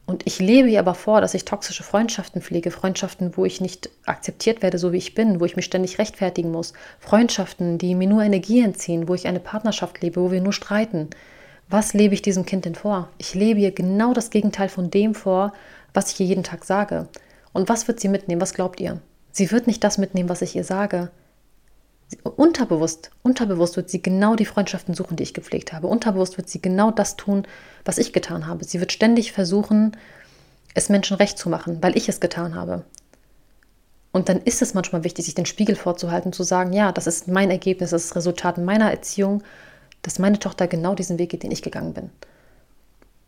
Und 0.05 0.27
ich 0.27 0.41
lebe 0.41 0.69
ihr 0.69 0.81
aber 0.81 0.95
vor, 0.95 1.23
dass 1.23 1.33
ich 1.33 1.47
toxische 1.47 1.83
Freundschaften 1.83 2.43
pflege, 2.43 2.71
Freundschaften, 2.71 3.35
wo 3.35 3.47
ich 3.47 3.63
nicht 3.63 3.89
akzeptiert 4.05 4.61
werde, 4.61 4.77
so 4.77 4.93
wie 4.93 4.99
ich 4.99 5.15
bin, 5.15 5.41
wo 5.41 5.47
ich 5.47 5.57
mich 5.57 5.65
ständig 5.65 5.99
rechtfertigen 5.99 6.51
muss, 6.51 6.75
Freundschaften, 7.01 7.79
die 7.79 7.95
mir 7.95 8.09
nur 8.09 8.23
Energie 8.23 8.61
entziehen, 8.61 9.09
wo 9.09 9.15
ich 9.15 9.27
eine 9.27 9.41
Partnerschaft 9.41 10.03
lebe, 10.03 10.21
wo 10.21 10.31
wir 10.31 10.43
nur 10.43 10.53
streiten. 10.53 11.09
Was 11.69 11.95
lebe 11.95 12.15
ich 12.15 12.23
diesem 12.23 12.47
Kind 12.47 12.65
denn 12.65 12.75
vor? 12.75 13.09
Ich 13.19 13.35
lebe 13.35 13.61
ihr 13.61 13.73
genau 13.73 14.13
das 14.13 14.31
Gegenteil 14.31 14.69
von 14.69 14.91
dem 14.91 15.15
vor, 15.15 15.53
was 15.95 16.13
ich 16.13 16.21
ihr 16.21 16.27
jeden 16.27 16.45
Tag 16.45 16.65
sage. 16.65 17.09
Und 17.53 17.69
was 17.69 17.89
wird 17.89 17.99
sie 18.01 18.09
mitnehmen? 18.09 18.41
Was 18.41 18.55
glaubt 18.55 18.81
ihr? 18.81 19.01
Sie 19.33 19.51
wird 19.51 19.67
nicht 19.67 19.83
das 19.83 19.99
mitnehmen, 19.99 20.29
was 20.29 20.43
ich 20.43 20.55
ihr 20.55 20.65
sage. 20.65 21.11
Unterbewusst, 22.23 23.11
unterbewusst 23.23 23.77
wird 23.77 23.91
sie 23.91 24.01
genau 24.01 24.37
die 24.37 24.45
Freundschaften 24.45 24.95
suchen, 24.95 25.17
die 25.17 25.25
ich 25.25 25.35
gepflegt 25.35 25.73
habe. 25.73 25.89
Unterbewusst 25.89 26.37
wird 26.37 26.49
sie 26.49 26.63
genau 26.63 26.93
das 26.93 27.17
tun, 27.17 27.47
was 27.85 27.99
ich 27.99 28.13
getan 28.13 28.47
habe. 28.47 28.65
Sie 28.65 28.79
wird 28.79 28.93
ständig 28.93 29.33
versuchen, 29.33 29.97
es 30.75 30.89
Menschen 30.89 31.17
recht 31.17 31.37
zu 31.37 31.49
machen, 31.49 31.79
weil 31.83 31.97
ich 31.97 32.09
es 32.09 32.21
getan 32.21 32.55
habe. 32.55 32.85
Und 34.13 34.29
dann 34.29 34.41
ist 34.41 34.63
es 34.63 34.73
manchmal 34.73 35.03
wichtig, 35.03 35.25
sich 35.25 35.35
den 35.35 35.47
Spiegel 35.47 35.75
vorzuhalten, 35.75 36.33
zu 36.33 36.45
sagen, 36.45 36.73
ja, 36.73 36.93
das 36.93 37.07
ist 37.09 37.27
mein 37.27 37.51
Ergebnis, 37.51 37.91
das 37.91 38.03
ist 38.03 38.11
das 38.11 38.17
Resultat 38.17 38.57
meiner 38.57 38.91
Erziehung, 38.91 39.43
dass 40.03 40.19
meine 40.19 40.39
Tochter 40.39 40.67
genau 40.67 40.95
diesen 40.95 41.19
Weg 41.19 41.31
geht, 41.31 41.43
den 41.43 41.51
ich 41.51 41.63
gegangen 41.63 41.95
bin. 41.95 42.11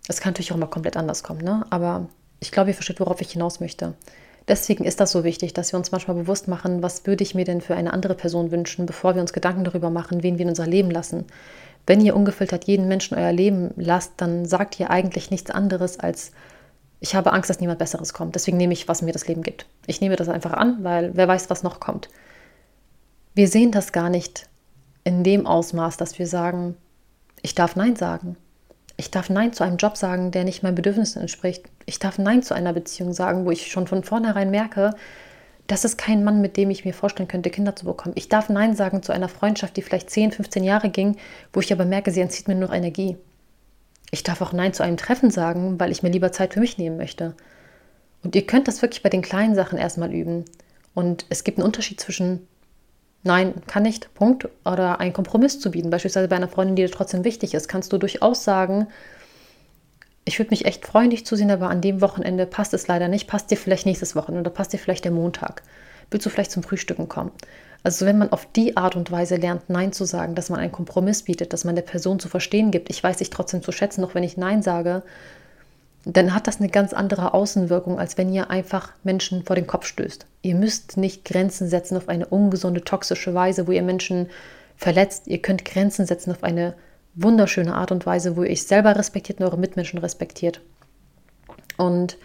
Das 0.06 0.20
kann 0.20 0.32
natürlich 0.32 0.52
auch 0.52 0.56
immer 0.56 0.66
komplett 0.66 0.96
anders 0.96 1.22
kommen, 1.22 1.42
ne? 1.42 1.66
aber 1.70 2.06
ich 2.40 2.50
glaube, 2.50 2.70
ihr 2.70 2.74
versteht, 2.74 3.00
worauf 3.00 3.20
ich 3.20 3.32
hinaus 3.32 3.60
möchte. 3.60 3.94
Deswegen 4.48 4.84
ist 4.84 5.00
das 5.00 5.10
so 5.12 5.24
wichtig, 5.24 5.52
dass 5.52 5.72
wir 5.72 5.78
uns 5.78 5.92
manchmal 5.92 6.16
bewusst 6.16 6.48
machen, 6.48 6.82
was 6.82 7.06
würde 7.06 7.22
ich 7.22 7.34
mir 7.34 7.44
denn 7.44 7.60
für 7.60 7.74
eine 7.74 7.92
andere 7.92 8.14
Person 8.14 8.50
wünschen, 8.50 8.86
bevor 8.86 9.14
wir 9.14 9.20
uns 9.20 9.34
Gedanken 9.34 9.64
darüber 9.64 9.90
machen, 9.90 10.22
wen 10.22 10.38
wir 10.38 10.44
in 10.44 10.48
unser 10.48 10.66
Leben 10.66 10.90
lassen. 10.90 11.26
Wenn 11.86 12.00
ihr 12.00 12.16
ungefiltert 12.16 12.64
jeden 12.64 12.88
Menschen 12.88 13.18
euer 13.18 13.32
Leben 13.32 13.72
lasst, 13.76 14.12
dann 14.16 14.46
sagt 14.46 14.80
ihr 14.80 14.90
eigentlich 14.90 15.30
nichts 15.30 15.50
anderes 15.50 16.00
als, 16.00 16.32
ich 17.00 17.14
habe 17.14 17.32
Angst, 17.32 17.50
dass 17.50 17.60
niemand 17.60 17.78
Besseres 17.78 18.14
kommt. 18.14 18.34
Deswegen 18.34 18.56
nehme 18.56 18.72
ich, 18.72 18.88
was 18.88 19.02
mir 19.02 19.12
das 19.12 19.28
Leben 19.28 19.42
gibt. 19.42 19.66
Ich 19.86 20.00
nehme 20.00 20.16
das 20.16 20.28
einfach 20.28 20.52
an, 20.52 20.82
weil 20.82 21.10
wer 21.14 21.28
weiß, 21.28 21.50
was 21.50 21.62
noch 21.62 21.78
kommt. 21.78 22.08
Wir 23.34 23.48
sehen 23.48 23.70
das 23.70 23.92
gar 23.92 24.08
nicht 24.08 24.48
in 25.08 25.24
dem 25.24 25.46
Ausmaß, 25.46 25.96
dass 25.96 26.18
wir 26.18 26.26
sagen, 26.26 26.76
ich 27.40 27.54
darf 27.54 27.76
Nein 27.76 27.96
sagen. 27.96 28.36
Ich 28.98 29.10
darf 29.10 29.30
Nein 29.30 29.54
zu 29.54 29.64
einem 29.64 29.78
Job 29.78 29.96
sagen, 29.96 30.32
der 30.32 30.44
nicht 30.44 30.62
meinen 30.62 30.74
Bedürfnissen 30.74 31.22
entspricht. 31.22 31.64
Ich 31.86 31.98
darf 31.98 32.18
Nein 32.18 32.42
zu 32.42 32.52
einer 32.52 32.74
Beziehung 32.74 33.14
sagen, 33.14 33.46
wo 33.46 33.50
ich 33.50 33.72
schon 33.72 33.86
von 33.86 34.04
vornherein 34.04 34.50
merke, 34.50 34.90
das 35.66 35.86
ist 35.86 35.96
kein 35.96 36.24
Mann, 36.24 36.42
mit 36.42 36.58
dem 36.58 36.68
ich 36.68 36.84
mir 36.84 36.92
vorstellen 36.92 37.26
könnte, 37.26 37.48
Kinder 37.48 37.74
zu 37.74 37.86
bekommen. 37.86 38.16
Ich 38.18 38.28
darf 38.28 38.50
Nein 38.50 38.76
sagen 38.76 39.02
zu 39.02 39.12
einer 39.12 39.30
Freundschaft, 39.30 39.78
die 39.78 39.82
vielleicht 39.82 40.10
10, 40.10 40.32
15 40.32 40.62
Jahre 40.62 40.90
ging, 40.90 41.16
wo 41.54 41.60
ich 41.60 41.72
aber 41.72 41.86
merke, 41.86 42.10
sie 42.10 42.20
entzieht 42.20 42.46
mir 42.46 42.54
nur 42.54 42.70
Energie. 42.74 43.16
Ich 44.10 44.24
darf 44.24 44.42
auch 44.42 44.52
Nein 44.52 44.74
zu 44.74 44.82
einem 44.82 44.98
Treffen 44.98 45.30
sagen, 45.30 45.80
weil 45.80 45.90
ich 45.90 46.02
mir 46.02 46.10
lieber 46.10 46.32
Zeit 46.32 46.52
für 46.52 46.60
mich 46.60 46.76
nehmen 46.76 46.98
möchte. 46.98 47.34
Und 48.22 48.36
ihr 48.36 48.46
könnt 48.46 48.68
das 48.68 48.82
wirklich 48.82 49.02
bei 49.02 49.08
den 49.08 49.22
kleinen 49.22 49.54
Sachen 49.54 49.78
erstmal 49.78 50.12
üben. 50.12 50.44
Und 50.92 51.24
es 51.30 51.44
gibt 51.44 51.56
einen 51.56 51.66
Unterschied 51.66 51.98
zwischen 51.98 52.46
Nein, 53.22 53.54
kann 53.66 53.82
nicht, 53.82 54.14
Punkt. 54.14 54.48
Oder 54.64 55.00
einen 55.00 55.12
Kompromiss 55.12 55.60
zu 55.60 55.70
bieten. 55.70 55.90
Beispielsweise 55.90 56.28
bei 56.28 56.36
einer 56.36 56.48
Freundin, 56.48 56.76
die 56.76 56.82
dir 56.82 56.90
trotzdem 56.90 57.24
wichtig 57.24 57.54
ist, 57.54 57.68
kannst 57.68 57.92
du 57.92 57.98
durchaus 57.98 58.44
sagen, 58.44 58.86
ich 60.24 60.38
würde 60.38 60.50
mich 60.50 60.66
echt 60.66 60.86
freuen, 60.86 61.10
dich 61.10 61.24
zu 61.24 61.36
sehen, 61.36 61.50
aber 61.50 61.70
an 61.70 61.80
dem 61.80 62.00
Wochenende 62.00 62.46
passt 62.46 62.74
es 62.74 62.86
leider 62.86 63.08
nicht. 63.08 63.26
Passt 63.26 63.50
dir 63.50 63.56
vielleicht 63.56 63.86
nächstes 63.86 64.14
Wochenende 64.14 64.48
oder 64.48 64.54
passt 64.54 64.72
dir 64.72 64.78
vielleicht 64.78 65.04
der 65.04 65.12
Montag? 65.12 65.62
Willst 66.10 66.26
du 66.26 66.30
vielleicht 66.30 66.50
zum 66.50 66.62
Frühstücken 66.62 67.08
kommen? 67.08 67.32
Also 67.82 68.06
wenn 68.06 68.18
man 68.18 68.32
auf 68.32 68.46
die 68.52 68.76
Art 68.76 68.96
und 68.96 69.10
Weise 69.10 69.36
lernt, 69.36 69.70
Nein 69.70 69.92
zu 69.92 70.04
sagen, 70.04 70.34
dass 70.34 70.50
man 70.50 70.60
einen 70.60 70.72
Kompromiss 70.72 71.22
bietet, 71.22 71.52
dass 71.52 71.64
man 71.64 71.76
der 71.76 71.82
Person 71.82 72.18
zu 72.18 72.28
verstehen 72.28 72.70
gibt, 72.70 72.90
ich 72.90 73.02
weiß 73.02 73.18
dich 73.18 73.30
trotzdem 73.30 73.62
zu 73.62 73.72
schätzen, 73.72 74.04
auch 74.04 74.14
wenn 74.14 74.24
ich 74.24 74.36
Nein 74.36 74.62
sage, 74.62 75.02
dann 76.04 76.34
hat 76.34 76.46
das 76.46 76.60
eine 76.60 76.68
ganz 76.68 76.92
andere 76.92 77.34
Außenwirkung, 77.34 77.98
als 77.98 78.16
wenn 78.16 78.32
ihr 78.32 78.50
einfach 78.50 78.92
Menschen 79.02 79.44
vor 79.44 79.56
den 79.56 79.66
Kopf 79.66 79.86
stößt. 79.86 80.26
Ihr 80.42 80.54
müsst 80.54 80.96
nicht 80.96 81.24
Grenzen 81.24 81.68
setzen 81.68 81.96
auf 81.96 82.08
eine 82.08 82.26
ungesunde, 82.26 82.82
toxische 82.82 83.34
Weise, 83.34 83.66
wo 83.66 83.72
ihr 83.72 83.82
Menschen 83.82 84.28
verletzt. 84.76 85.26
Ihr 85.26 85.42
könnt 85.42 85.64
Grenzen 85.64 86.06
setzen 86.06 86.30
auf 86.30 86.44
eine 86.44 86.74
wunderschöne 87.14 87.74
Art 87.74 87.92
und 87.92 88.06
Weise, 88.06 88.36
wo 88.36 88.44
ihr 88.44 88.50
euch 88.50 88.62
selber 88.62 88.96
respektiert 88.96 89.40
und 89.40 89.46
eure 89.46 89.58
Mitmenschen 89.58 89.98
respektiert. 89.98 90.60
Und 91.76 92.16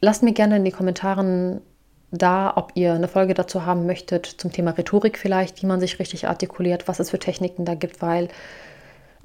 lasst 0.00 0.22
mir 0.22 0.32
gerne 0.32 0.56
in 0.56 0.64
die 0.64 0.72
Kommentaren 0.72 1.60
da, 2.10 2.52
ob 2.56 2.72
ihr 2.74 2.94
eine 2.94 3.08
Folge 3.08 3.34
dazu 3.34 3.64
haben 3.66 3.86
möchtet, 3.86 4.26
zum 4.26 4.52
Thema 4.52 4.72
Rhetorik 4.72 5.18
vielleicht, 5.18 5.62
wie 5.62 5.66
man 5.66 5.80
sich 5.80 5.98
richtig 5.98 6.28
artikuliert, 6.28 6.88
was 6.88 7.00
es 7.00 7.10
für 7.10 7.18
Techniken 7.18 7.64
da 7.64 7.74
gibt, 7.74 8.02
weil 8.02 8.28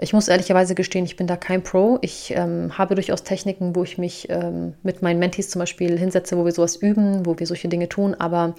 ich 0.01 0.13
muss 0.13 0.27
ehrlicherweise 0.27 0.73
gestehen, 0.73 1.05
ich 1.05 1.15
bin 1.15 1.27
da 1.27 1.37
kein 1.37 1.61
Pro. 1.61 1.99
Ich 2.01 2.33
ähm, 2.35 2.75
habe 2.75 2.95
durchaus 2.95 3.23
Techniken, 3.23 3.75
wo 3.75 3.83
ich 3.83 3.99
mich 3.99 4.27
ähm, 4.29 4.73
mit 4.81 5.03
meinen 5.03 5.19
Mentees 5.19 5.49
zum 5.51 5.59
Beispiel 5.59 5.97
hinsetze, 5.97 6.37
wo 6.37 6.43
wir 6.43 6.51
sowas 6.51 6.75
üben, 6.75 7.25
wo 7.25 7.37
wir 7.37 7.45
solche 7.45 7.67
Dinge 7.67 7.87
tun, 7.87 8.15
aber 8.15 8.55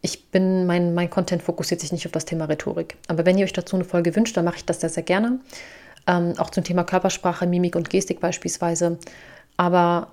ich 0.00 0.30
bin, 0.30 0.66
mein, 0.66 0.94
mein 0.94 1.10
Content 1.10 1.42
fokussiert 1.42 1.80
sich 1.80 1.92
nicht 1.92 2.06
auf 2.06 2.12
das 2.12 2.24
Thema 2.24 2.46
Rhetorik. 2.46 2.96
Aber 3.06 3.24
wenn 3.24 3.38
ihr 3.38 3.44
euch 3.44 3.52
dazu 3.52 3.76
eine 3.76 3.84
Folge 3.84 4.14
wünscht, 4.14 4.36
dann 4.36 4.44
mache 4.44 4.56
ich 4.56 4.64
das 4.64 4.80
sehr, 4.80 4.90
sehr 4.90 5.02
gerne. 5.02 5.40
Ähm, 6.06 6.34
auch 6.38 6.50
zum 6.50 6.64
Thema 6.64 6.84
Körpersprache, 6.84 7.46
Mimik 7.46 7.76
und 7.76 7.90
Gestik 7.90 8.20
beispielsweise. 8.20 8.98
Aber 9.56 10.08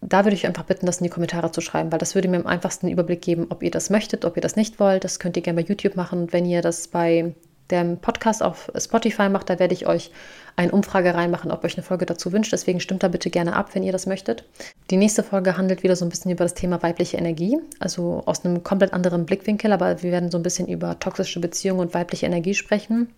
da 0.00 0.24
würde 0.24 0.34
ich 0.34 0.46
einfach 0.46 0.64
bitten, 0.64 0.86
das 0.86 0.98
in 0.98 1.04
die 1.04 1.10
Kommentare 1.10 1.50
zu 1.50 1.60
schreiben, 1.60 1.90
weil 1.90 1.98
das 1.98 2.14
würde 2.14 2.28
mir 2.28 2.38
am 2.38 2.46
einfachsten 2.46 2.88
Überblick 2.88 3.22
geben, 3.22 3.46
ob 3.50 3.62
ihr 3.62 3.70
das 3.70 3.90
möchtet, 3.90 4.24
ob 4.24 4.36
ihr 4.36 4.42
das 4.42 4.56
nicht 4.56 4.78
wollt. 4.78 5.04
Das 5.04 5.18
könnt 5.18 5.36
ihr 5.36 5.42
gerne 5.42 5.62
bei 5.62 5.68
YouTube 5.68 5.96
machen. 5.96 6.22
Und 6.22 6.32
wenn 6.32 6.44
ihr 6.44 6.62
das 6.62 6.88
bei 6.88 7.34
der 7.70 7.84
Podcast 7.96 8.42
auf 8.42 8.70
Spotify 8.76 9.28
macht, 9.28 9.50
da 9.50 9.58
werde 9.58 9.74
ich 9.74 9.86
euch 9.86 10.10
eine 10.56 10.72
Umfrage 10.72 11.14
reinmachen, 11.14 11.50
ob 11.50 11.64
euch 11.64 11.76
eine 11.76 11.84
Folge 11.84 12.06
dazu 12.06 12.32
wünscht. 12.32 12.52
Deswegen 12.52 12.80
stimmt 12.80 13.02
da 13.02 13.08
bitte 13.08 13.28
gerne 13.30 13.54
ab, 13.54 13.74
wenn 13.74 13.82
ihr 13.82 13.92
das 13.92 14.06
möchtet. 14.06 14.44
Die 14.90 14.96
nächste 14.96 15.22
Folge 15.22 15.56
handelt 15.56 15.82
wieder 15.82 15.96
so 15.96 16.04
ein 16.04 16.08
bisschen 16.08 16.30
über 16.30 16.44
das 16.44 16.54
Thema 16.54 16.82
weibliche 16.82 17.18
Energie, 17.18 17.58
also 17.78 18.22
aus 18.24 18.44
einem 18.44 18.62
komplett 18.62 18.92
anderen 18.92 19.26
Blickwinkel, 19.26 19.72
aber 19.72 20.02
wir 20.02 20.12
werden 20.12 20.30
so 20.30 20.38
ein 20.38 20.42
bisschen 20.42 20.66
über 20.66 20.98
toxische 20.98 21.40
Beziehungen 21.40 21.80
und 21.80 21.94
weibliche 21.94 22.26
Energie 22.26 22.54
sprechen. 22.54 23.10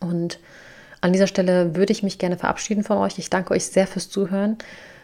Und 0.00 0.38
an 1.00 1.12
dieser 1.12 1.26
Stelle 1.26 1.74
würde 1.74 1.92
ich 1.92 2.02
mich 2.02 2.18
gerne 2.18 2.36
verabschieden 2.36 2.84
von 2.84 2.98
euch. 2.98 3.18
Ich 3.18 3.30
danke 3.30 3.54
euch 3.54 3.66
sehr 3.66 3.86
fürs 3.86 4.08
Zuhören. 4.08 4.58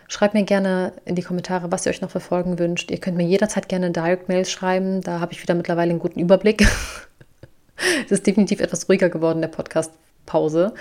Schreibt 0.06 0.34
mir 0.34 0.44
gerne 0.44 0.92
in 1.04 1.14
die 1.14 1.22
Kommentare, 1.22 1.72
was 1.72 1.86
ihr 1.86 1.90
euch 1.90 2.00
noch 2.00 2.10
für 2.10 2.20
Folgen 2.20 2.58
wünscht. 2.58 2.90
Ihr 2.90 2.98
könnt 2.98 3.16
mir 3.16 3.26
jederzeit 3.26 3.68
gerne 3.68 3.90
Direct-Mails 3.90 4.50
schreiben. 4.50 5.00
Da 5.00 5.18
habe 5.20 5.32
ich 5.32 5.42
wieder 5.42 5.54
mittlerweile 5.54 5.90
einen 5.90 5.98
guten 5.98 6.20
Überblick. 6.20 6.66
es 8.04 8.12
ist 8.12 8.26
definitiv 8.26 8.60
etwas 8.60 8.88
ruhiger 8.88 9.08
geworden, 9.08 9.40
der 9.40 9.48
Podcast-Pause. 9.48 10.74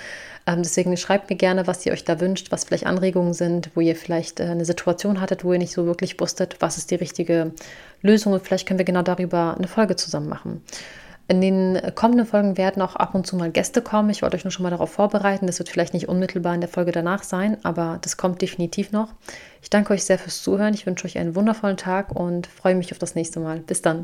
Ähm, 0.45 0.61
deswegen 0.61 0.95
schreibt 0.97 1.29
mir 1.29 1.37
gerne, 1.37 1.67
was 1.67 1.85
ihr 1.85 1.93
euch 1.93 2.03
da 2.03 2.19
wünscht, 2.19 2.51
was 2.51 2.65
vielleicht 2.65 2.85
Anregungen 2.85 3.33
sind, 3.33 3.71
wo 3.75 3.81
ihr 3.81 3.95
vielleicht 3.95 4.39
äh, 4.39 4.43
eine 4.43 4.65
Situation 4.65 5.21
hattet, 5.21 5.43
wo 5.43 5.53
ihr 5.53 5.59
nicht 5.59 5.73
so 5.73 5.85
wirklich 5.85 6.19
wusstet, 6.19 6.57
was 6.59 6.77
ist 6.77 6.91
die 6.91 6.95
richtige 6.95 7.51
Lösung. 8.01 8.33
Und 8.33 8.43
vielleicht 8.43 8.67
können 8.67 8.79
wir 8.79 8.85
genau 8.85 9.03
darüber 9.03 9.55
eine 9.57 9.67
Folge 9.67 9.95
zusammen 9.95 10.27
machen. 10.27 10.61
In 11.29 11.39
den 11.39 11.81
kommenden 11.95 12.25
Folgen 12.25 12.57
werden 12.57 12.81
auch 12.81 12.97
ab 12.97 13.15
und 13.15 13.25
zu 13.25 13.37
mal 13.37 13.49
Gäste 13.49 13.81
kommen. 13.81 14.09
Ich 14.09 14.21
wollte 14.21 14.35
euch 14.35 14.43
nur 14.43 14.51
schon 14.51 14.63
mal 14.63 14.71
darauf 14.71 14.91
vorbereiten. 14.91 15.47
Das 15.47 15.57
wird 15.57 15.69
vielleicht 15.69 15.93
nicht 15.93 16.09
unmittelbar 16.09 16.53
in 16.53 16.59
der 16.59 16.69
Folge 16.69 16.91
danach 16.91 17.23
sein, 17.23 17.57
aber 17.63 17.97
das 18.01 18.17
kommt 18.17 18.41
definitiv 18.41 18.91
noch. 18.91 19.13
Ich 19.61 19.69
danke 19.69 19.93
euch 19.93 20.03
sehr 20.03 20.19
fürs 20.19 20.43
Zuhören. 20.43 20.73
Ich 20.73 20.85
wünsche 20.85 21.05
euch 21.05 21.17
einen 21.17 21.35
wundervollen 21.35 21.77
Tag 21.77 22.13
und 22.13 22.47
freue 22.47 22.75
mich 22.75 22.91
auf 22.91 22.99
das 22.99 23.15
nächste 23.15 23.39
Mal. 23.39 23.59
Bis 23.59 23.81
dann. 23.81 24.01